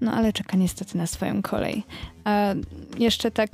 [0.00, 1.82] no ale czeka niestety na swoją kolej.
[2.24, 2.54] A
[2.98, 3.50] jeszcze tak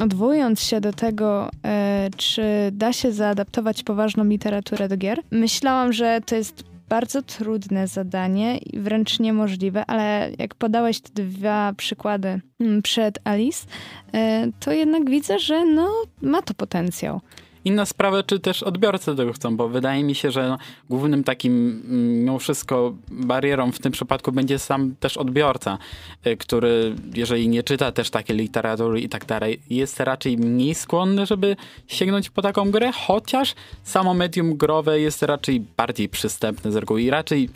[0.00, 6.20] odwołując się do tego, e, czy da się zaadaptować poważną literaturę do gier, myślałam, że
[6.26, 12.82] to jest bardzo trudne zadanie i wręcz niemożliwe, ale jak podałeś te dwa przykłady mm,
[12.82, 13.66] przed Alice,
[14.14, 15.88] e, to jednak widzę, że no,
[16.22, 17.20] ma to potencjał.
[17.68, 20.56] Inna sprawa, czy też odbiorcy tego chcą, bo wydaje mi się, że
[20.90, 25.78] głównym takim mm, mimo wszystko barierą w tym przypadku będzie sam też odbiorca,
[26.26, 31.26] y, który jeżeli nie czyta też takiej literatury i tak dalej, jest raczej mniej skłonny,
[31.26, 37.02] żeby sięgnąć po taką grę, chociaż samo medium growe jest raczej bardziej przystępne z reguły
[37.02, 37.48] i raczej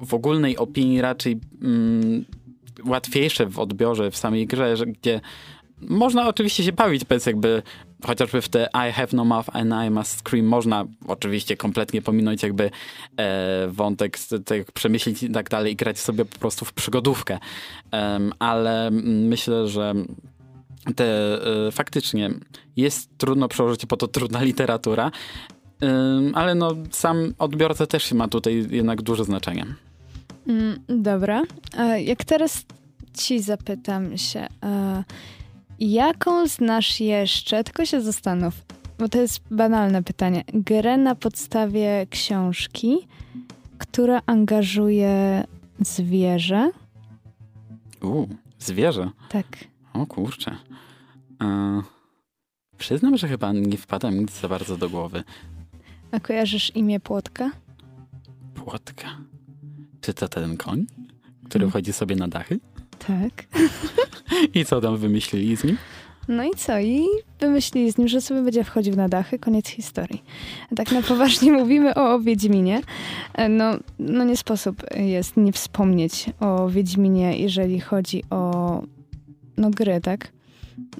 [0.00, 2.24] w ogólnej opinii raczej mm,
[2.86, 5.20] łatwiejsze w odbiorze w samej grze, gdzie
[5.80, 7.62] można oczywiście się bawić, bez jakby
[8.06, 12.42] chociażby w te I have no mouth and I must scream można oczywiście kompletnie pominąć
[12.42, 12.70] jakby
[13.16, 17.38] e, wątek tych przemyśleń i tak dalej i grać sobie po prostu w przygodówkę.
[17.92, 19.94] Um, ale myślę, że
[20.96, 21.04] te
[21.66, 22.30] e, faktycznie
[22.76, 25.10] jest trudno przełożyć po to trudna literatura,
[26.34, 29.66] ale no sam odbiorca też ma tutaj jednak duże znaczenie.
[30.46, 31.42] Mm, dobra.
[31.98, 32.64] Jak teraz
[33.14, 34.48] ci zapytam się,
[35.80, 38.54] Jaką znasz jeszcze, tylko się zastanów,
[38.98, 43.08] bo to jest banalne pytanie, grę na podstawie książki,
[43.78, 45.44] która angażuje
[45.80, 46.70] zwierzę?
[48.02, 48.26] U,
[48.58, 49.10] zwierzę?
[49.28, 49.46] Tak.
[49.92, 50.56] O kurczę.
[51.42, 51.82] E,
[52.78, 55.24] przyznam, że chyba nie wpada mi nic za bardzo do głowy.
[56.10, 57.50] A kojarzysz imię Płotka?
[58.54, 59.06] Płotka?
[60.00, 60.86] Czy to ten koń,
[61.38, 61.70] który hmm.
[61.70, 62.60] wchodzi sobie na dachy?
[63.06, 63.46] Tak.
[64.54, 65.76] I co tam wymyślili z nim?
[66.28, 66.78] No i co?
[66.80, 67.06] I
[67.40, 70.22] wymyślili z nim, że sobie będzie wchodził na dachy, koniec historii.
[70.76, 72.80] Tak na poważnie mówimy o, o Wiedźminie.
[73.34, 78.82] E, no, no nie sposób jest nie wspomnieć o Wiedźminie, jeżeli chodzi o
[79.56, 80.32] no, gry, tak?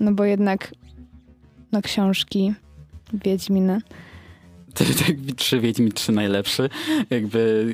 [0.01, 0.75] No bo jednak
[1.73, 2.55] no, książki
[3.13, 3.79] Wiedźmina.
[5.37, 6.69] Trzy Wiedźmin, trzy najlepszy.
[7.11, 7.73] Jakby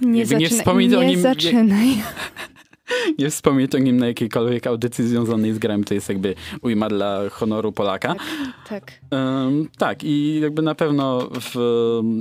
[0.00, 1.88] Nie, Jakby nie zaczynaj, wspomnieć nie o nim- zaczynaj.
[3.18, 7.28] nie wspomnieć o nim na jakiejkolwiek audycji związanej z grami, to jest jakby ujma dla
[7.30, 8.14] honoru Polaka.
[8.68, 8.92] Tak.
[9.46, 11.54] Ym, tak, i jakby na pewno w,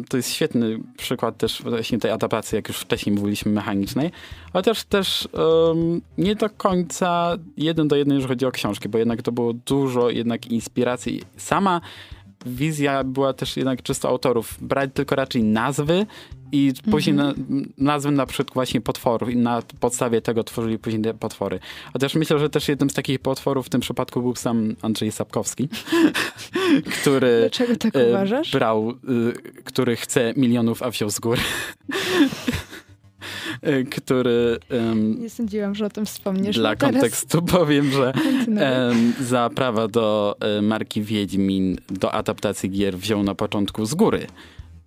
[0.09, 4.11] to jest świetny przykład też właśnie tej adaptacji, jak już wcześniej mówiliśmy, mechanicznej,
[4.53, 5.29] chociaż też
[5.71, 9.53] ym, nie do końca jeden do jeden, jeżeli chodzi o książki, bo jednak to było
[9.53, 11.21] dużo jednak inspiracji.
[11.37, 11.81] Sama
[12.45, 14.57] wizja była też jednak czysto autorów.
[14.61, 16.05] Brać tylko raczej nazwy
[16.51, 17.33] i później na,
[17.77, 21.59] nazwy na przykład właśnie potworów i na podstawie tego tworzyli później te potwory.
[21.93, 25.69] Chociaż myślę, że też jednym z takich potworów w tym przypadku był sam Andrzej Sapkowski,
[27.01, 28.51] który Dlaczego tak e, uważasz?
[28.51, 31.41] brał, y, który chce milionów, a wziął z góry.
[33.97, 36.55] Który em, Nie sądziłam, że o tym wspomniesz.
[36.55, 38.13] dla kontekstu powiem, że
[38.47, 44.27] em, za prawa do e, marki Wiedźmin do adaptacji gier wziął na początku z góry.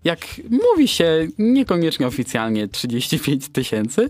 [0.04, 4.08] Jak mówi się, niekoniecznie oficjalnie 35 tysięcy,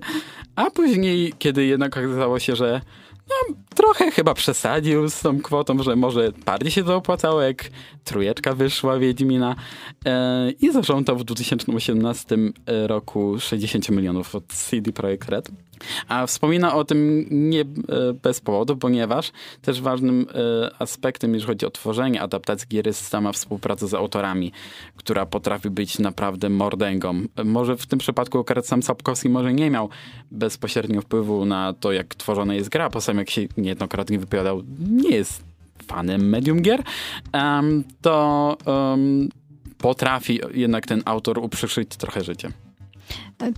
[0.56, 2.80] a później, kiedy jednak okazało się, że
[3.28, 7.64] no, trochę chyba przesadził z tą kwotą, że może bardziej się to opłacało, jak
[8.04, 9.56] trójeczka wyszła Wiedźmina
[10.06, 12.36] e, i zażądał w 2018
[12.86, 15.50] roku 60 milionów od CD Projekt Red.
[16.08, 17.64] A wspomina o tym nie e,
[18.22, 19.32] bez powodu, ponieważ
[19.62, 24.52] też ważnym e, aspektem, jeżeli chodzi o tworzenie adaptacji gier, jest sama współpraca z autorami,
[24.96, 27.22] która potrafi być naprawdę mordęgą.
[27.36, 29.88] E, Może w tym przypadku akurat sam Sapkowski może nie miał
[30.30, 35.42] bezpośrednio wpływu na to, jak tworzona jest gra, sam jak się niejednokrotnie wypowiadał, nie jest
[35.86, 36.82] fanem medium gier,
[37.32, 39.28] em, to em,
[39.78, 42.48] potrafi jednak ten autor uprzykrzyć trochę życie.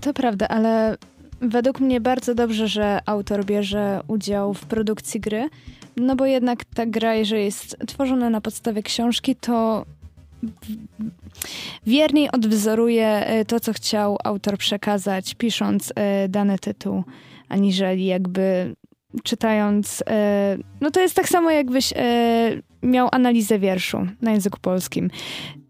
[0.00, 0.96] To prawda, ale
[1.40, 5.48] według mnie bardzo dobrze, że autor bierze udział w produkcji gry,
[5.96, 9.86] no bo jednak ta gra, jeżeli jest tworzona na podstawie książki, to
[11.86, 17.04] wierniej odwzoruje e, to, co chciał autor przekazać, pisząc e, dany tytuł,
[17.48, 18.74] aniżeli jakby
[19.22, 20.02] czytając.
[20.06, 25.10] e, No to jest tak samo, jakbyś e, miał analizę wierszu na języku polskim.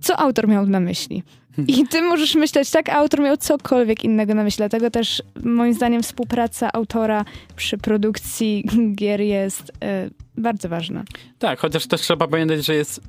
[0.00, 1.22] Co autor miał na myśli?
[1.66, 4.57] I ty możesz myśleć tak, a autor miał cokolwiek innego na myśli.
[4.57, 7.24] Dlatego też moim zdaniem współpraca autora
[7.57, 11.04] przy produkcji gier jest e, bardzo ważna.
[11.38, 13.00] Tak, chociaż też trzeba pamiętać, że jest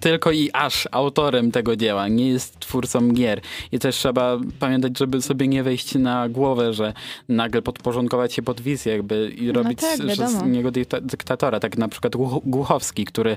[0.00, 3.40] tylko i aż autorem tego dzieła, nie jest twórcą gier.
[3.72, 6.92] I też trzeba pamiętać, żeby sobie nie wejść na głowę, że
[7.28, 11.60] nagle podporządkować się pod wizję jakby i robić tak, że z niego dykta- dyktatora.
[11.60, 13.36] Tak na przykład Głuch- Głuchowski, który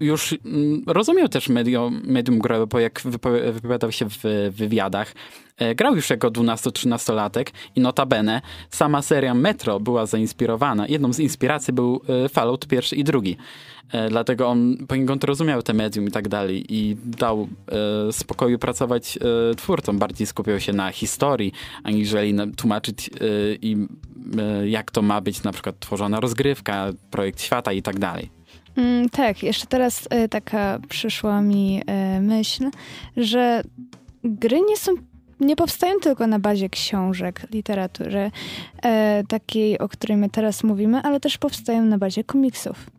[0.00, 5.14] już mm, rozumiał też medium, medium growe, bo jak wypo- wypowiadał się w wywiadach,
[5.56, 7.44] e, grał już jako 12-13-latek
[7.76, 10.86] i notabene sama seria Metro była zainspirowana.
[10.88, 13.36] Jedną z inspiracji był e, Fallout pierwszy i drugi.
[13.92, 17.48] E, Dlatego on poniekąd rozumiał te medium i tak dalej i dał
[18.10, 19.18] spokoju pracować
[19.56, 19.98] twórcom.
[19.98, 21.52] Bardziej skupiał się na historii,
[21.84, 23.10] aniżeli tłumaczyć
[24.38, 28.39] e, jak to ma być na przykład tworzona rozgrywka, projekt świata i tak dalej.
[28.80, 32.70] Mm, tak, jeszcze teraz e, taka przyszła mi e, myśl,
[33.16, 33.62] że
[34.24, 34.92] gry nie są.
[35.40, 38.30] Nie powstają tylko na bazie książek, literatury,
[38.82, 42.90] e, takiej, o której my teraz mówimy, ale też powstają na bazie komiksów.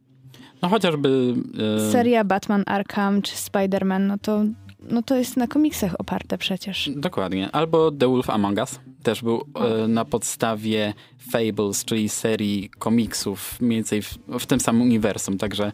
[0.61, 1.33] No chociażby...
[1.77, 4.43] e, Seria Batman Arkham czy Spider-Man, no to,
[4.89, 6.89] no to jest na komiksach oparte przecież.
[6.95, 7.49] Dokładnie.
[7.51, 8.79] Albo The Wolf Among Us.
[9.03, 10.93] Też był e, na podstawie
[11.31, 15.37] Fables, czyli serii komiksów, mniej więcej w, w tym samym uniwersum.
[15.37, 15.71] Także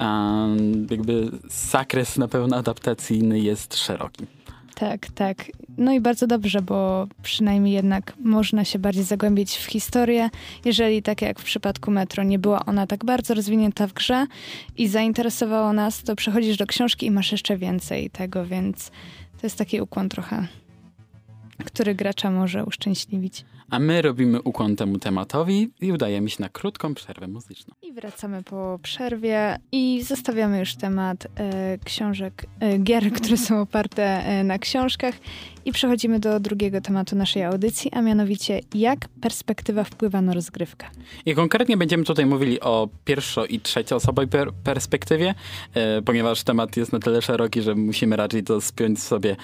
[0.00, 0.56] e,
[0.90, 4.26] jakby zakres na pewno adaptacyjny jest szeroki.
[4.78, 5.44] Tak, tak.
[5.78, 10.30] No i bardzo dobrze, bo przynajmniej jednak można się bardziej zagłębić w historię.
[10.64, 14.26] Jeżeli, tak jak w przypadku Metro, nie była ona tak bardzo rozwinięta w grze
[14.76, 18.90] i zainteresowało nas, to przechodzisz do książki i masz jeszcze więcej tego, więc
[19.40, 20.46] to jest taki ukłon trochę,
[21.64, 23.44] który gracza może uszczęśliwić.
[23.70, 27.74] A my robimy ukłon temu tematowi i udajemy się na krótką przerwę muzyczną.
[27.82, 34.02] I wracamy po przerwie i zostawiamy już temat e, książek, e, gier, które są oparte
[34.04, 35.14] e, na książkach
[35.64, 40.86] i przechodzimy do drugiego tematu naszej audycji, a mianowicie jak perspektywa wpływa na rozgrywkę.
[41.26, 45.34] I konkretnie będziemy tutaj mówili o pierwszo- i trzecioosobowej per perspektywie,
[46.04, 49.36] ponieważ temat jest na tyle szeroki, że musimy raczej to spiąć sobie,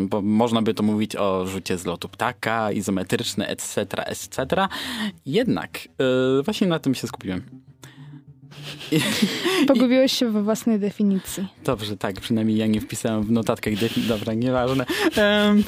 [0.00, 2.72] bo można by to mówić o rzucie z lotu ptaka,
[3.26, 4.68] izometryczne, etc., etc.
[5.26, 5.78] Jednak
[6.38, 7.42] e, właśnie na tym się skupiłem.
[9.68, 11.46] Pogubiłeś się we własnej definicji.
[11.64, 14.08] Dobrze, tak, przynajmniej ja nie wpisałem w notatkach definicji.
[14.08, 14.86] Dobra, nieważne.
[15.16, 15.64] Um,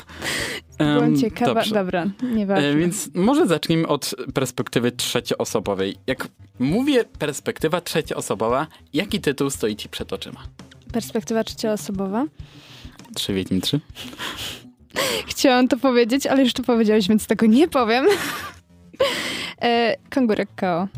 [0.78, 1.54] Byłam ciekawa.
[1.54, 1.74] Dobrze.
[1.74, 2.68] Dobra, nieważne.
[2.68, 5.96] E, więc może zacznijmy od perspektywy trzecioosobowej.
[6.06, 10.40] Jak mówię perspektywa trzecioosobowa, jaki tytuł stoi ci przed oczyma?
[10.92, 12.24] Perspektywa trzecioosobowa?
[13.14, 13.80] Trzy Wiedźmin trzy.
[15.30, 18.06] Chciałam to powiedzieć, ale już to powiedziałeś, więc tego nie powiem.
[19.62, 20.88] e, Kangurek Kao.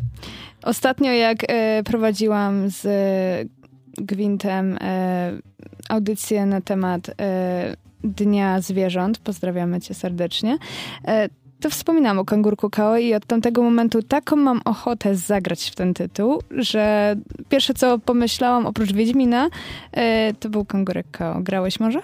[0.63, 2.87] Ostatnio jak e, prowadziłam z
[3.97, 5.31] Gwintem e,
[5.89, 10.57] audycję na temat e, Dnia Zwierząt, pozdrawiamy cię serdecznie,
[11.07, 11.29] e,
[11.61, 15.93] to wspominam o Kangurku Kao i od tamtego momentu taką mam ochotę zagrać w ten
[15.93, 17.15] tytuł, że
[17.49, 19.49] pierwsze co pomyślałam oprócz Wiedźmina
[19.91, 21.41] e, to był Kangurek Kao.
[21.41, 21.99] Grałeś może?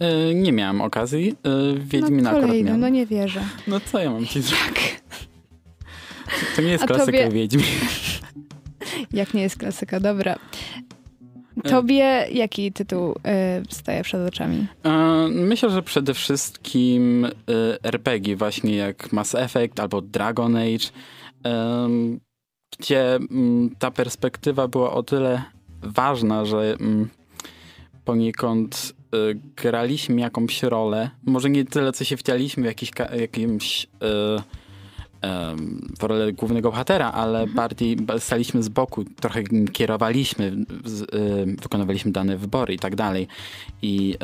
[0.00, 1.34] E, nie miałam okazji.
[1.78, 3.40] Wiedźmina no, kolejny, No nie wierzę.
[3.66, 5.02] No co ja mam ci zrobić?
[6.56, 7.30] To nie jest klasyka tobie...
[7.30, 7.64] Wiedźmin.
[9.12, 10.36] Jak nie jest klasyka, dobra.
[11.70, 13.14] Tobie jaki tytuł y,
[13.68, 14.66] staje przed oczami?
[14.84, 17.30] E, myślę, że przede wszystkim y,
[17.82, 22.20] RPG, właśnie jak Mass Effect albo Dragon Age, y,
[22.78, 25.42] gdzie mm, ta perspektywa była o tyle
[25.82, 27.08] ważna, że mm,
[28.04, 28.92] poniekąd
[29.56, 31.10] graliśmy jakąś rolę.
[31.26, 33.86] Może nie tyle, co się wcialiśmy w jakiś, jakimś
[35.98, 37.56] w rolę głównego bohatera, ale mhm.
[37.56, 40.56] bardziej staliśmy z boku, trochę kierowaliśmy,
[41.62, 43.28] wykonywaliśmy dane wybory i tak dalej.
[43.82, 44.16] I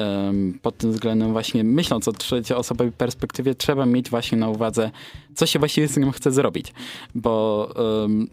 [0.62, 4.90] pod tym względem właśnie myśląc o trzecioosobowej perspektywie trzeba mieć właśnie na uwadze,
[5.34, 6.72] co się właściwie z tym chce zrobić.
[7.14, 7.68] Bo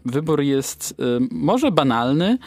[0.04, 0.94] wybór jest
[1.30, 2.38] może banalny,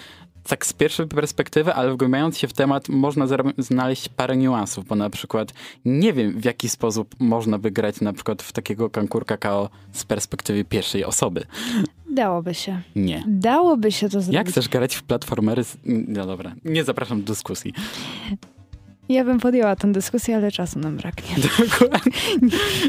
[0.47, 3.25] tak z pierwszej perspektywy, ale wgłębiając się w temat, można
[3.57, 5.53] znaleźć parę niuansów, bo na przykład
[5.85, 10.65] nie wiem, w jaki sposób można wygrać na przykład w takiego kankurka KO z perspektywy
[10.65, 11.45] pierwszej osoby.
[12.11, 12.81] Dałoby się.
[12.95, 13.23] Nie.
[13.27, 14.33] Dałoby się to zrobić.
[14.33, 15.63] Jak chcesz grać w platformery?
[15.85, 17.73] No dobra, nie zapraszam do dyskusji.
[19.09, 21.35] Ja bym podjęła tę dyskusję, ale czasu nam braknie.
[21.79, 22.11] Dokładnie.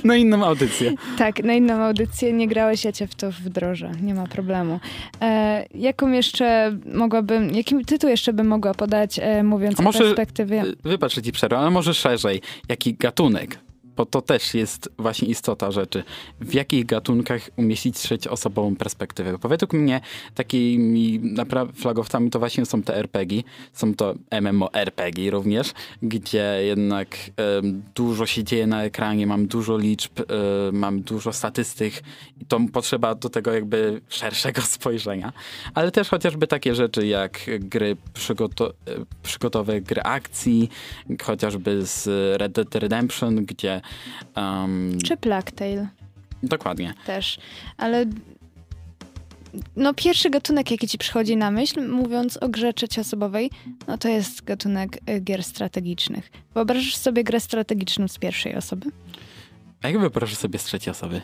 [0.04, 0.92] Na inną audycję.
[1.18, 2.32] Tak, na inną audycję.
[2.32, 3.90] Nie grałeś, ja cię w to wdrożę.
[4.02, 4.80] Nie ma problemu.
[5.20, 10.02] E, jaką jeszcze mogłabym, jaki tytuł jeszcze bym mogła podać, e, mówiąc A może, o
[10.02, 10.64] perspektywie?
[10.84, 12.40] Wybacz, że ci przerwę, ale może szerzej.
[12.68, 13.58] Jaki gatunek?
[14.00, 16.04] Bo to też jest właśnie istota rzeczy.
[16.40, 19.38] W jakich gatunkach umieścić trzecioosobową perspektywę?
[19.38, 20.00] Bo według mnie
[20.34, 21.20] takimi
[21.74, 27.16] flagowcami to właśnie są te RPG, są to MMORPG również, gdzie jednak
[27.94, 31.94] dużo się dzieje na ekranie, mam dużo liczb, um, mam dużo statystyk
[32.40, 35.32] i to potrzeba do tego jakby szerszego spojrzenia.
[35.74, 38.72] Ale też chociażby takie rzeczy jak gry przygoto
[39.22, 40.70] przygotowe gry akcji,
[41.22, 42.06] chociażby z
[42.40, 43.80] Red Dead Redemption, gdzie
[44.36, 45.88] Um, Czy Tale.
[46.42, 46.94] Dokładnie.
[47.06, 47.38] Też,
[47.76, 48.06] ale
[49.76, 53.50] no pierwszy gatunek, jaki ci przychodzi na myśl, mówiąc o grze trzecioosobowej,
[53.86, 56.30] no to jest gatunek y, gier strategicznych.
[56.54, 58.90] Wyobrażasz sobie grę strategiczną z pierwszej osoby?
[59.82, 61.20] A jak wyobrażasz sobie z trzeciej osoby?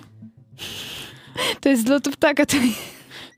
[1.60, 2.56] To jest z lotu ptaka, to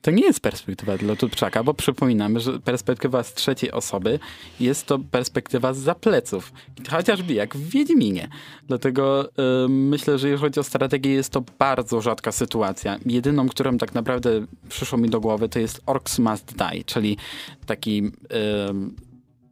[0.01, 4.19] to nie jest perspektywa dla Tutczaka, bo przypominamy, że perspektywa z trzeciej osoby
[4.59, 6.53] jest to perspektywa z zapleców.
[6.91, 8.27] Chociażby jak w Wiedźminie.
[8.67, 9.29] Dlatego
[9.69, 12.99] myślę, że jeżeli chodzi o strategię, jest to bardzo rzadka sytuacja.
[13.05, 17.17] Jedyną, którą tak naprawdę przyszło mi do głowy, to jest Orcs Must Die, czyli
[17.65, 18.11] taki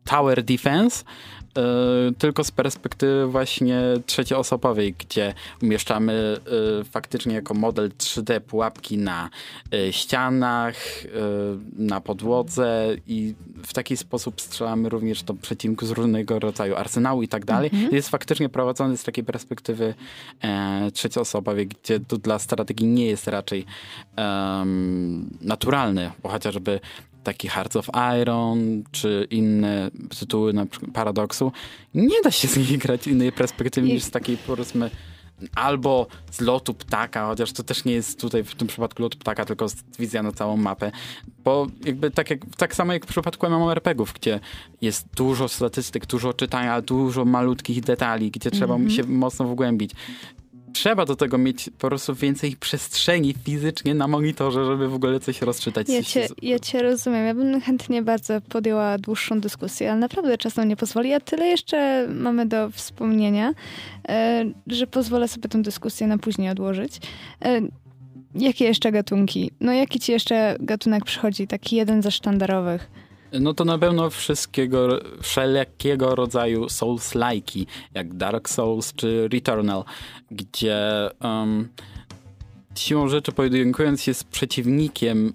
[0.03, 1.03] tower defense,
[2.17, 6.39] tylko z perspektywy właśnie trzecioosobowej, gdzie umieszczamy
[6.81, 9.29] e, faktycznie jako model 3D pułapki na
[9.73, 10.75] e, ścianach,
[11.77, 17.27] na podłodze i w taki sposób strzelamy również do przeciwników z różnego rodzaju arsenału i
[17.27, 17.69] tak dalej.
[17.73, 17.95] Mhm.
[17.95, 19.93] Jest faktycznie prowadzony z takiej perspektywy
[20.93, 23.65] trzecioosobowej, gdzie to dla strategii nie jest raczej
[24.17, 26.79] um, naturalny, bo chociażby
[27.27, 27.89] taki Hearts of
[28.21, 31.51] Iron, czy inne tytuły na przykład Paradoksu,
[31.93, 34.89] nie da się z nich grać innej perspektywy niż z takiej powiedzmy
[35.55, 39.45] albo z lotu ptaka, chociaż to też nie jest tutaj w tym przypadku lot ptaka,
[39.45, 39.65] tylko
[39.99, 40.91] wizja na całą mapę.
[41.43, 44.39] Bo jakby tak, jak, tak samo jak w przypadku MMORPGów, gdzie
[44.81, 48.95] jest dużo statystyk, dużo czytania, dużo malutkich detali, gdzie trzeba mm -hmm.
[48.95, 49.91] się mocno wgłębić
[50.77, 55.41] trzeba do tego mieć po prostu więcej przestrzeni fizycznie na monitorze, żeby w ogóle coś
[55.41, 55.89] rozczytać.
[55.89, 57.25] Ja cię, ja cię rozumiem.
[57.25, 61.13] Ja bym chętnie bardzo podjęła dłuższą dyskusję, ale naprawdę czas nam nie pozwoli.
[61.13, 63.53] A tyle jeszcze mamy do wspomnienia,
[64.09, 66.97] e, że pozwolę sobie tę dyskusję na później odłożyć.
[67.45, 67.61] E,
[68.35, 69.51] jakie jeszcze gatunki?
[69.59, 71.47] No jaki ci jeszcze gatunek przychodzi?
[71.47, 72.89] Taki jeden ze sztandarowych.
[73.39, 79.83] No to na pewno wszystkiego, wszelkiego rodzaju Souls-like'i, jak Dark Souls czy Returnal,
[80.31, 80.77] gdzie
[81.23, 81.67] um,
[82.75, 85.31] siłą rzeczy pojedynkując jest przeciwnikiem y,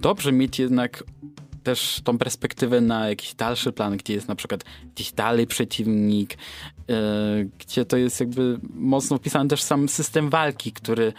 [0.00, 1.04] dobrze mieć jednak
[1.64, 6.38] też tą perspektywę na jakiś dalszy plan, gdzie jest na przykład gdzieś dalej przeciwnik,
[6.88, 6.94] yy,
[7.58, 11.12] gdzie to jest jakby mocno wpisany też sam system walki, który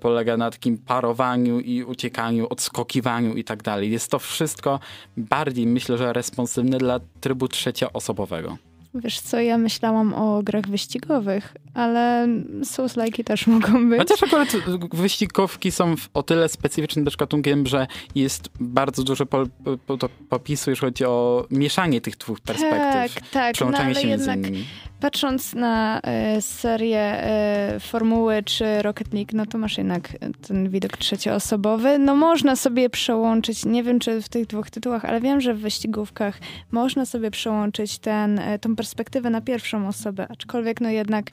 [0.00, 3.90] polega na takim parowaniu i uciekaniu, odskokiwaniu i tak dalej.
[3.90, 4.80] Jest to wszystko
[5.16, 8.58] bardziej, myślę, że responsywne dla trybu trzecioosobowego.
[8.94, 12.28] Wiesz co, ja myślałam o grach wyścigowych, ale
[12.64, 13.98] Souls-like też mogą być.
[13.98, 14.48] Chociaż akurat
[14.92, 19.44] wyścigowki są o tyle specyficznym też gatunkiem, że jest bardzo dużo po,
[19.86, 23.14] po, po, popisu, jeżeli chodzi o mieszanie tych dwóch perspektyw.
[23.14, 23.54] Tak, tak.
[23.54, 24.64] Przełączanie no, się między nimi.
[25.04, 30.08] Patrząc na e, serię e, Formuły czy Rocket League, no to masz jednak
[30.48, 31.98] ten widok trzecioosobowy.
[31.98, 35.60] No można sobie przełączyć, nie wiem czy w tych dwóch tytułach, ale wiem, że w
[35.60, 36.38] wyścigówkach
[36.70, 41.30] można sobie przełączyć ten, e, tą perspektywę na pierwszą osobę, aczkolwiek no jednak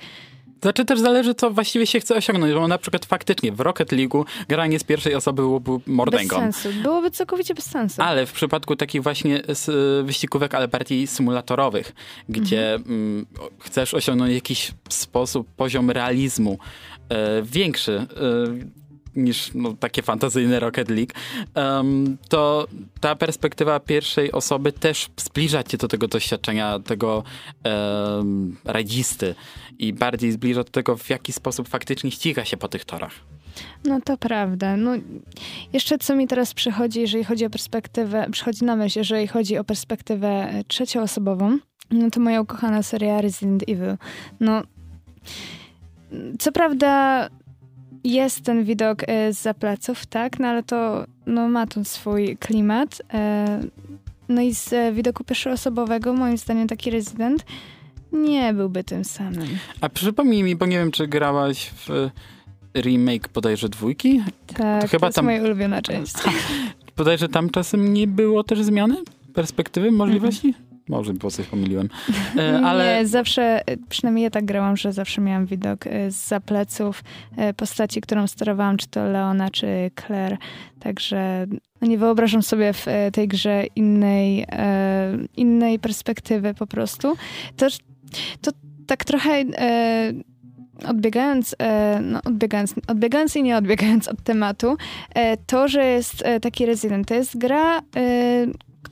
[0.61, 4.25] Znaczy też zależy, co właściwie się chce osiągnąć, bo na przykład faktycznie w Rocket League'u
[4.49, 6.35] granie z pierwszej osoby byłoby bez mordęgą.
[6.37, 6.69] sensu.
[6.83, 8.01] Byłoby całkowicie bez sensu.
[8.01, 9.71] Ale w przypadku takich właśnie s-
[10.03, 11.91] wyścigówek, ale bardziej symulatorowych,
[12.29, 13.25] gdzie mm,
[13.59, 16.57] chcesz osiągnąć jakiś sposób, poziom realizmu
[17.09, 18.80] e, większy e,
[19.15, 21.13] niż no, takie fantazyjne Rocket League,
[21.55, 22.67] em, to
[22.99, 27.23] ta perspektywa pierwszej osoby też zbliża cię do tego doświadczenia tego
[27.63, 29.35] um, radzisty
[29.79, 33.13] i bardziej zbliża do tego, w jaki sposób faktycznie ściga się po tych torach.
[33.85, 34.77] No to prawda.
[34.77, 34.91] No,
[35.73, 39.63] jeszcze co mi teraz przychodzi, jeżeli chodzi o perspektywę, przychodzi na myśl, jeżeli chodzi o
[39.63, 41.57] perspektywę e, trzecioosobową,
[41.91, 43.97] no to moja ukochana seria Resident Evil.
[44.39, 44.61] No,
[46.39, 47.29] co prawda
[48.03, 53.01] jest ten widok e, z pleców, tak, no ale to no, ma tu swój klimat.
[53.13, 53.59] E,
[54.29, 57.45] no i z e, widoku pierwszoosobowego, moim zdaniem, taki Resident
[58.11, 59.47] nie byłby tym samym.
[59.81, 62.09] A przypomnij mi, bo nie wiem, czy grałaś w
[62.75, 64.23] remake bodajże dwójki?
[64.47, 66.13] Tak, to, chyba jest tam- moja ulubiona część.
[66.97, 68.95] Bodajże tam czasem nie było też zmiany
[69.33, 70.47] perspektywy, możliwości?
[70.47, 70.70] Mhm.
[70.91, 71.89] Może było coś pomyliłem.
[72.37, 76.33] E, ale Nie, zawsze, e, przynajmniej ja tak grałam, że zawsze miałam widok z
[77.37, 80.37] e, postaci, którą sterowałam, czy to Leona, czy Claire.
[80.79, 81.47] Także
[81.81, 84.45] no nie wyobrażam sobie w tej grze innej,
[85.37, 87.15] innej perspektywy po prostu.
[87.57, 87.67] To,
[88.41, 88.51] to
[88.87, 89.43] tak trochę
[90.87, 91.55] odbiegając,
[92.01, 94.77] no odbiegając, odbiegając i nie odbiegając od tematu,
[95.45, 97.81] to, że jest taki Resident, to jest gra,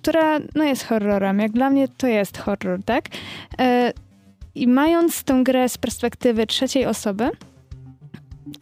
[0.09, 1.39] która no jest horrorem.
[1.39, 3.05] Jak dla mnie to jest horror, tak?
[3.59, 3.93] E,
[4.55, 7.29] I mając tę grę z perspektywy trzeciej osoby,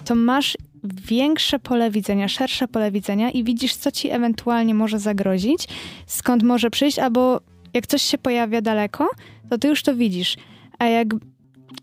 [0.05, 5.67] to masz większe pole widzenia, szersze pole widzenia i widzisz, co ci ewentualnie może zagrozić,
[6.05, 7.41] skąd może przyjść, albo
[7.73, 9.09] jak coś się pojawia daleko,
[9.49, 10.37] to ty już to widzisz.
[10.79, 11.07] A jak.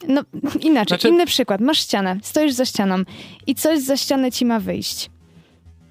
[0.08, 0.22] No
[0.60, 1.60] inaczej, Znaczy- inny przykład.
[1.60, 2.96] Masz ścianę, stoisz za ścianą
[3.46, 5.10] i coś za ściany ci ma wyjść.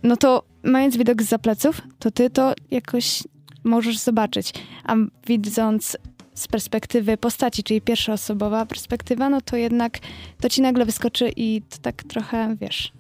[0.04, 3.24] No to mając widok z pleców, to ty to jakoś
[3.64, 4.54] możesz zobaczyć.
[4.84, 4.96] A
[5.28, 5.98] widząc
[6.34, 10.00] z perspektywy postaci, czyli pierwszoosobowa perspektywa, no to jednak
[10.42, 12.92] to ci nagle wyskoczy i to tak trochę, wiesz...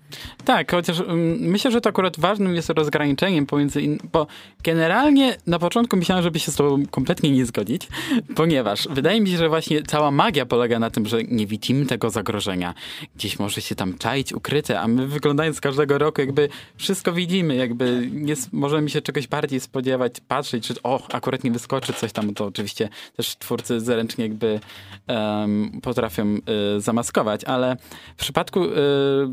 [0.45, 4.27] tak, chociaż um, myślę, że to akurat ważnym jest rozgraniczeniem pomiędzy, in, bo
[4.63, 7.87] generalnie na początku myślałem, żeby się z tobą kompletnie nie zgodzić,
[8.35, 12.09] ponieważ wydaje mi się, że właśnie cała magia polega na tym, że nie widzimy tego
[12.09, 12.73] zagrożenia.
[13.15, 18.09] Gdzieś może się tam czaić ukryte, a my wyglądając każdego roku jakby wszystko widzimy, jakby
[18.11, 22.45] nie, możemy się czegoś bardziej spodziewać, patrzeć, czy o, akurat nie wyskoczy coś tam, to
[22.45, 24.59] oczywiście też twórcy zręcznie jakby
[25.07, 26.37] em, potrafią
[26.77, 27.77] y, zamaskować, ale
[28.17, 28.69] w przypadku y,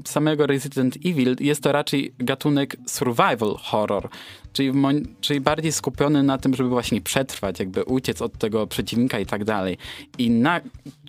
[0.04, 0.69] samego Resident
[1.04, 4.08] Evil jest to raczej gatunek survival horror,
[4.52, 4.72] czyli,
[5.20, 9.44] czyli bardziej skupiony na tym, żeby właśnie przetrwać, jakby uciec od tego przeciwnika i tak
[9.44, 9.78] dalej.
[10.18, 10.60] I na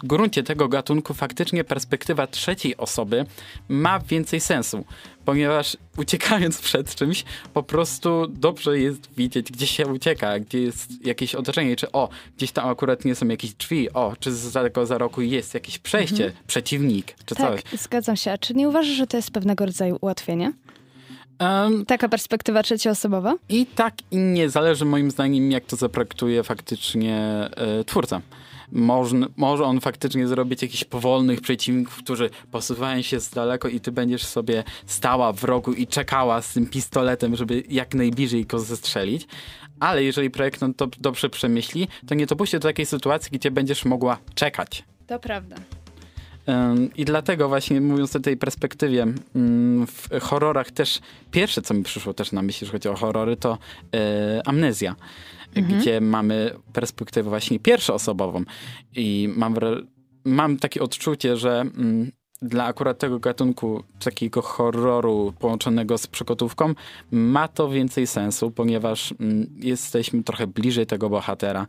[0.03, 3.25] gruncie tego gatunku faktycznie perspektywa trzeciej osoby
[3.69, 4.85] ma więcej sensu,
[5.25, 7.23] ponieważ uciekając przed czymś,
[7.53, 12.51] po prostu dobrze jest widzieć, gdzie się ucieka, gdzie jest jakieś otoczenie, czy o, gdzieś
[12.51, 16.31] tam akurat nie są jakieś drzwi, o, czy za tego za roku jest jakieś przejście,
[16.47, 17.63] przeciwnik, czy coś.
[17.63, 18.31] Tak, zgadzam się.
[18.31, 20.53] A czy nie uważasz, że to jest pewnego rodzaju ułatwienie?
[21.41, 23.35] Em, Taka perspektywa trzecioosobowa?
[23.49, 27.17] I tak i nie, zależy moim zdaniem, jak to zaprojektuje faktycznie
[27.57, 28.21] e, twórca.
[28.71, 33.91] Można, może on faktycznie zrobić jakichś powolnych przeciwników, którzy posuwają się z daleko i ty
[33.91, 39.27] będziesz sobie stała w rogu i czekała z tym pistoletem, żeby jak najbliżej go zestrzelić.
[39.79, 44.17] Ale jeżeli projektant to dobrze przemyśli, to nie dopuści do takiej sytuacji, gdzie będziesz mogła
[44.35, 44.83] czekać.
[45.07, 45.55] To prawda.
[46.95, 50.99] I dlatego właśnie mówiąc o tej perspektywie ym, w horrorach też
[51.31, 53.57] pierwsze, co mi przyszło też na myśl, jeżeli chodzi o horrory, to
[53.95, 54.95] e, amnezja,
[55.55, 58.43] gdzie mamy perspektywę właśnie pierwszoosobową.
[58.95, 59.55] I mam,
[60.25, 62.11] mam takie odczucie, że mm,
[62.41, 66.73] dla akurat tego gatunku, takiego horroru połączonego z przygotówką,
[67.11, 71.67] ma to więcej sensu, ponieważ mm, jesteśmy trochę bliżej tego bohatera.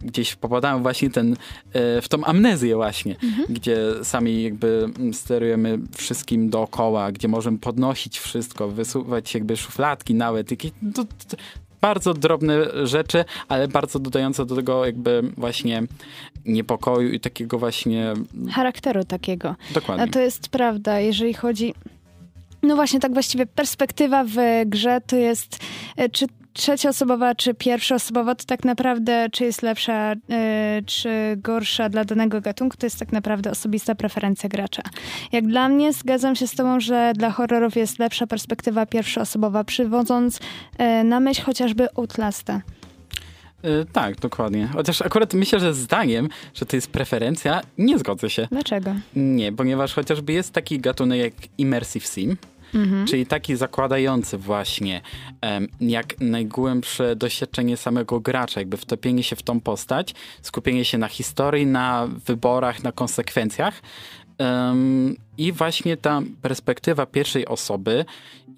[0.00, 1.36] Gdzieś popadamy właśnie ten,
[1.72, 3.46] e, w tą amnezję właśnie, mhm.
[3.48, 10.48] gdzie sami jakby sterujemy wszystkim dookoła, gdzie możemy podnosić wszystko, wysuwać jakby szufladki nawet.
[10.94, 11.36] To, to,
[11.82, 15.82] bardzo drobne rzeczy, ale bardzo dodające do tego jakby właśnie
[16.44, 18.14] niepokoju i takiego właśnie...
[18.50, 19.54] Charakteru takiego.
[19.74, 20.04] Dokładnie.
[20.04, 21.74] A to jest prawda, jeżeli chodzi...
[22.62, 25.58] No właśnie, tak właściwie perspektywa w grze to jest,
[25.96, 30.36] e, czy trzecioosobowa czy pierwszoosobowa, to tak naprawdę czy jest lepsza, yy,
[30.86, 34.82] czy gorsza dla danego gatunku, to jest tak naprawdę osobista preferencja gracza.
[35.32, 40.40] Jak dla mnie zgadzam się z tobą, że dla horrorów jest lepsza perspektywa pierwszoosobowa, przywodząc
[40.78, 42.60] yy, na myśl chociażby Outlasta.
[43.62, 44.68] Yy, tak, dokładnie.
[44.72, 48.48] Chociaż akurat myślę, że zdaniem, że to jest preferencja, nie zgodzę się.
[48.50, 48.94] Dlaczego?
[49.16, 52.36] Nie, ponieważ chociażby jest taki gatunek jak Immersive Sim,
[52.74, 53.06] Mhm.
[53.06, 55.00] Czyli taki zakładający właśnie
[55.80, 61.66] jak najgłębsze doświadczenie samego gracza, jakby wtopienie się w tą postać, skupienie się na historii,
[61.66, 63.82] na wyborach, na konsekwencjach.
[64.38, 68.04] Um, I właśnie ta perspektywa pierwszej osoby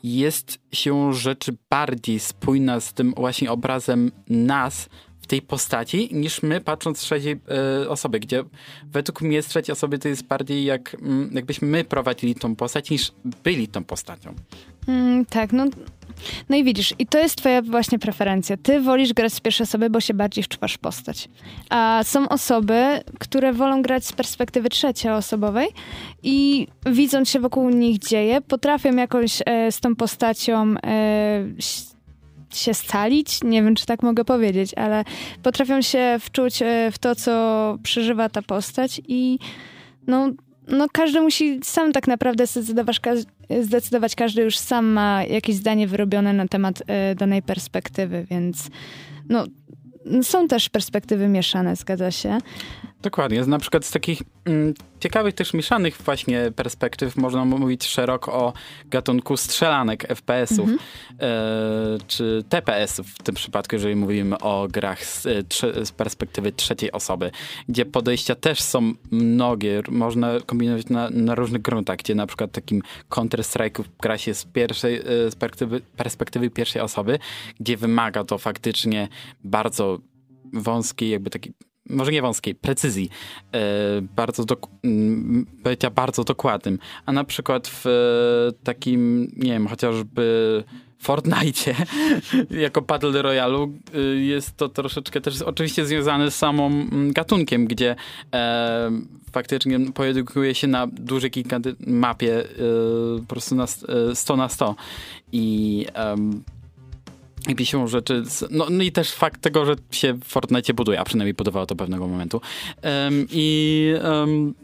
[0.03, 4.89] jest się rzeczy bardziej spójna z tym właśnie obrazem nas,
[5.27, 7.41] tej postaci, niż my patrząc z trzeciej
[7.83, 8.45] e, osoby, gdzie
[8.93, 12.91] według mnie z trzeciej osoby to jest bardziej jak, mm, jakbyśmy my prowadzili tą postać,
[12.91, 13.13] niż
[13.45, 14.35] byli tą postacią.
[14.89, 15.65] Mm, tak, no,
[16.49, 18.57] no i widzisz, i to jest twoja właśnie preferencja.
[18.57, 21.29] Ty wolisz grać z pierwszej osoby, bo się bardziej wczuwasz w postać.
[21.71, 25.69] A są osoby, które wolą grać z perspektywy trzecioosobowej
[26.23, 31.45] i widząc się wokół nich dzieje, potrafią jakoś e, z tą postacią e,
[32.57, 35.05] się scalić, nie wiem czy tak mogę powiedzieć, ale
[35.43, 39.39] potrafią się wczuć e, w to, co przeżywa ta postać i
[40.07, 40.31] no,
[40.69, 43.01] no każdy musi sam tak naprawdę zdecydować,
[43.61, 48.71] zdecydować, każdy już sam ma jakieś zdanie wyrobione na temat e, danej perspektywy, więc
[49.29, 49.45] no
[50.23, 52.39] są też perspektywy mieszane, zgadza się.
[53.05, 53.47] Dokładnie.
[53.47, 58.53] Na przykład z takich mm, ciekawych też mieszanych właśnie perspektyw można mówić szeroko o
[58.87, 61.25] gatunku strzelanek FPS-ów mm -hmm.
[61.25, 66.93] e, czy TPS-ów w tym przypadku, jeżeli mówimy o grach z, e, z, perspektywy trzeciej
[66.93, 67.31] osoby,
[67.69, 72.83] gdzie podejścia też są mnogie, można kombinować na, na różnych gruntach, gdzie na przykład takim
[73.11, 77.19] Counter-Strike'u gra się z, pierwszej, e, z perspektywy, perspektywy pierwszej osoby,
[77.61, 79.09] gdzie wymaga to faktycznie
[79.45, 79.99] bardzo
[80.53, 81.53] wąskiej, jakby taki
[81.91, 83.11] może nie wąskiej, precyzji,
[83.53, 83.61] e,
[84.17, 84.69] bardzo dok-
[85.65, 86.79] bycia bardzo dokładnym.
[87.07, 90.65] A na przykład w e, takim, nie wiem, chociażby
[90.99, 91.75] Fortnite
[92.65, 93.69] jako Battle Royale
[94.15, 97.97] jest to troszeczkę też oczywiście związane z samą gatunkiem, gdzie
[98.35, 98.91] e,
[99.33, 101.31] faktycznie pojedynkuje się na dużej
[101.87, 102.47] mapie e,
[103.21, 103.67] po prostu na
[104.15, 104.75] 100 na 100
[105.33, 105.87] i
[107.49, 108.23] i pisią rzeczy.
[108.25, 111.67] Z, no, no, i też fakt tego, że się w Fortnite buduje, a przynajmniej budowało
[111.67, 112.41] to pewnego momentu.
[112.83, 114.55] Um, I um,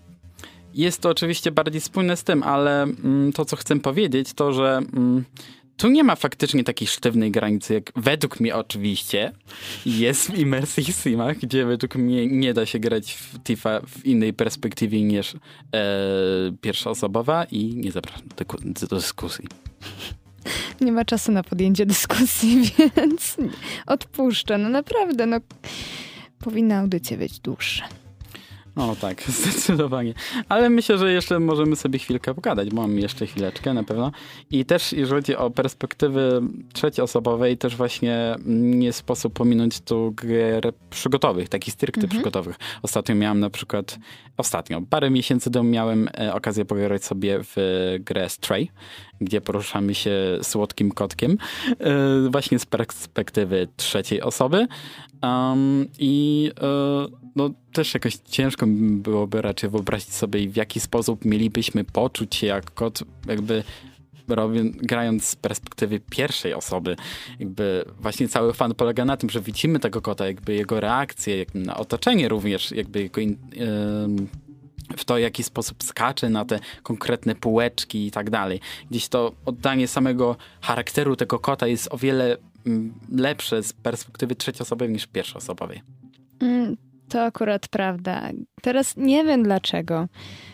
[0.74, 4.80] jest to oczywiście bardziej spójne z tym, ale um, to, co chcę powiedzieć, to, że
[4.92, 5.24] mm,
[5.80, 9.32] tu nie ma faktycznie takiej sztywnej granicy, jak według mnie oczywiście
[9.86, 14.32] jest w Immersive Simach, gdzie według mnie nie da się grać w Tifa w innej
[14.32, 15.38] perspektywie niż e,
[16.60, 18.44] pierwszoosobowa i nie zapraszam do,
[18.86, 19.44] do dyskusji.
[20.80, 23.36] Nie ma czasu na podjęcie dyskusji, więc
[23.86, 24.58] odpuszczę.
[24.58, 25.36] No naprawdę, no
[26.38, 27.99] powinna audycja być dłuższa.
[28.86, 30.14] No tak, zdecydowanie.
[30.48, 34.12] Ale myślę, że jeszcze możemy sobie chwilkę pogadać, bo mam jeszcze chwileczkę na pewno.
[34.50, 36.40] I też jeżeli chodzi o perspektywy
[36.72, 42.10] trzecioosobowej, też właśnie nie sposób pominąć tu gier przygotowych, takich stricte mhm.
[42.10, 42.56] przygotowych.
[42.82, 43.98] Ostatnio miałem na przykład,
[44.36, 47.56] ostatnio, parę miesięcy temu miałem e, okazję pograć sobie w
[48.00, 48.70] grę Stray,
[49.20, 51.38] gdzie poruszamy się słodkim kotkiem,
[51.80, 54.66] e, właśnie z perspektywy trzeciej osoby.
[55.22, 57.06] Um, I e,
[57.36, 62.74] no też jakoś ciężko byłoby raczej wyobrazić sobie, w jaki sposób mielibyśmy poczuć się jak
[62.74, 63.64] kot, jakby
[64.28, 66.96] robią, grając z perspektywy pierwszej osoby.
[67.40, 71.76] Jakby właśnie cały fan polega na tym, że widzimy tego kota, jakby jego reakcje, na
[71.76, 73.36] otoczenie również, jakby jego in,
[74.96, 78.60] w to, w jaki sposób skacze na te konkretne półeczki i tak dalej.
[78.90, 82.36] Gdzieś to oddanie samego charakteru tego kota jest o wiele
[83.12, 85.82] lepsze z perspektywy trzecioosobowej niż pierwszoosobowej.
[86.40, 86.76] Mm,
[87.08, 88.30] to akurat prawda.
[88.62, 90.08] Teraz nie wiem dlaczego,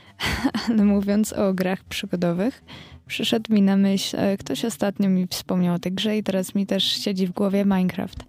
[0.69, 2.65] ale mówiąc o grach przygodowych,
[3.07, 6.67] przyszedł mi na myśl, e, ktoś ostatnio mi wspomniał o tej grze i teraz mi
[6.67, 8.25] też siedzi w głowie Minecraft.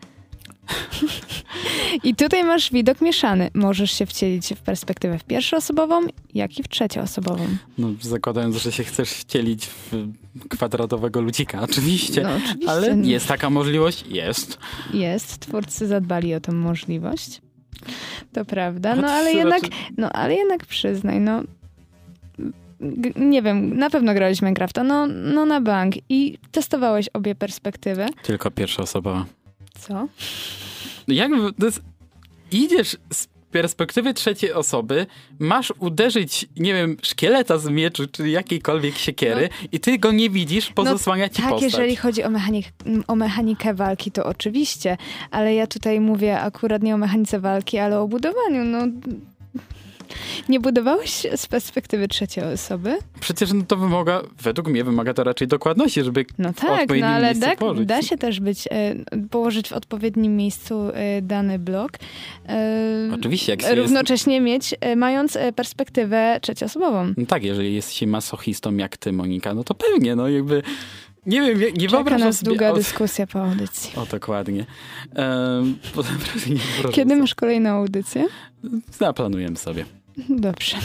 [2.03, 3.49] I tutaj masz widok mieszany.
[3.53, 6.01] Możesz się wcielić w perspektywę w pierwszoosobową,
[6.33, 7.47] jak i w trzecioosobową.
[7.77, 10.07] No, zakładając, że się chcesz wcielić w
[10.49, 12.21] kwadratowego ludzika, oczywiście.
[12.21, 12.71] No, oczywiście.
[12.71, 14.05] Ale jest taka możliwość?
[14.07, 14.59] Jest.
[14.93, 17.41] Jest, twórcy zadbali o tę możliwość.
[18.33, 19.61] To prawda, no ale jednak,
[19.97, 21.43] no ale jednak przyznaj, no
[23.15, 28.05] nie wiem, na pewno grałeś Minecrafta, no, no na bank i testowałeś obie perspektywy.
[28.23, 29.25] Tylko pierwsza osoba.
[29.79, 30.07] Co?
[31.07, 31.81] Jak w- to jest,
[32.51, 35.05] idziesz z perspektywy trzeciej osoby,
[35.39, 40.69] masz uderzyć, nie wiem, szkieleta z mieczu, czy jakiejkolwiek siekiery i ty go nie widzisz,
[40.69, 41.71] pozasłania ci tak, postać.
[41.71, 42.65] jeżeli chodzi o, mechanik,
[43.07, 44.97] o mechanikę walki, to oczywiście,
[45.31, 48.79] ale ja tutaj mówię akurat nie o mechanice walki, ale o budowaniu, no...
[50.49, 52.97] Nie budowałeś z perspektywy trzeciej osoby?
[53.19, 57.07] Przecież no to wymaga, według mnie wymaga to raczej dokładności, żeby No w tak, no
[57.07, 57.85] ale miejscu da, położyć.
[57.85, 58.95] da się też być, e,
[59.29, 61.91] położyć w odpowiednim miejscu e, dany blok.
[62.49, 63.77] e, Oczywiście, jak się jest...
[63.79, 67.13] Równocześnie mieć, e, mając perspektywę trzecioosobową.
[67.17, 70.61] No tak, jeżeli jest się masochistą jak ty, Monika, no to pewnie, no jakby...
[71.25, 72.49] Nie wiem, nie, nie Czeka wyobrażam nas sobie...
[72.49, 73.91] długa o, dyskusja po audycji.
[73.95, 74.65] o, dokładnie.
[75.15, 75.77] Um,
[76.49, 78.25] nie wyobrażam Kiedy masz kolejną audycję?
[78.91, 79.85] Zaplanujemy sobie.
[80.29, 80.77] Dobrze.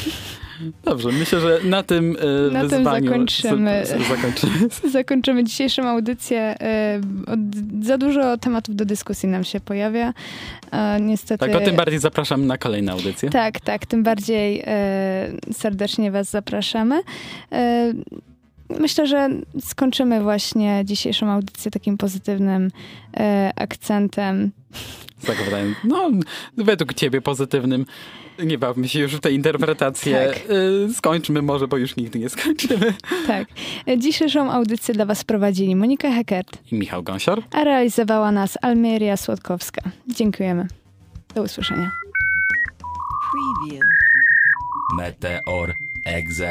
[0.84, 2.16] Dobrze, myślę, że na tym
[2.48, 3.82] e, Na tym zakończymy.
[3.86, 4.68] z- z- zakończymy.
[4.92, 6.40] Zakończymy dzisiejszą audycję.
[6.60, 10.14] E, od- Za dużo tematów do dyskusji nam się pojawia.
[11.00, 11.46] Niestety.
[11.46, 13.30] Tak, o tym bardziej zapraszam na kolejne audycje.
[13.30, 17.00] Tak, tak, tym bardziej e, serdecznie Was zapraszamy.
[18.80, 19.28] Myślę, że
[19.60, 22.70] skończymy właśnie dzisiejszą audycję takim pozytywnym
[23.56, 24.50] akcentem.
[25.26, 26.10] Zakładając, no,
[26.56, 27.86] według ciebie pozytywnym.
[28.44, 30.32] Nie bawmy się już w te interpretacje.
[30.34, 30.50] Tak.
[30.50, 32.94] Y, skończmy może, bo już nigdy nie skończymy.
[33.26, 33.48] Tak.
[33.98, 37.42] Dzisiejszą audycję dla Was prowadzili Monika Heckert, I Michał Gąsior.
[37.52, 39.82] a realizowała nas Almeria Słodkowska.
[40.08, 40.66] Dziękujemy.
[41.34, 41.90] Do usłyszenia.
[43.32, 43.82] Preview.
[44.96, 45.72] Meteor
[46.06, 46.50] Exe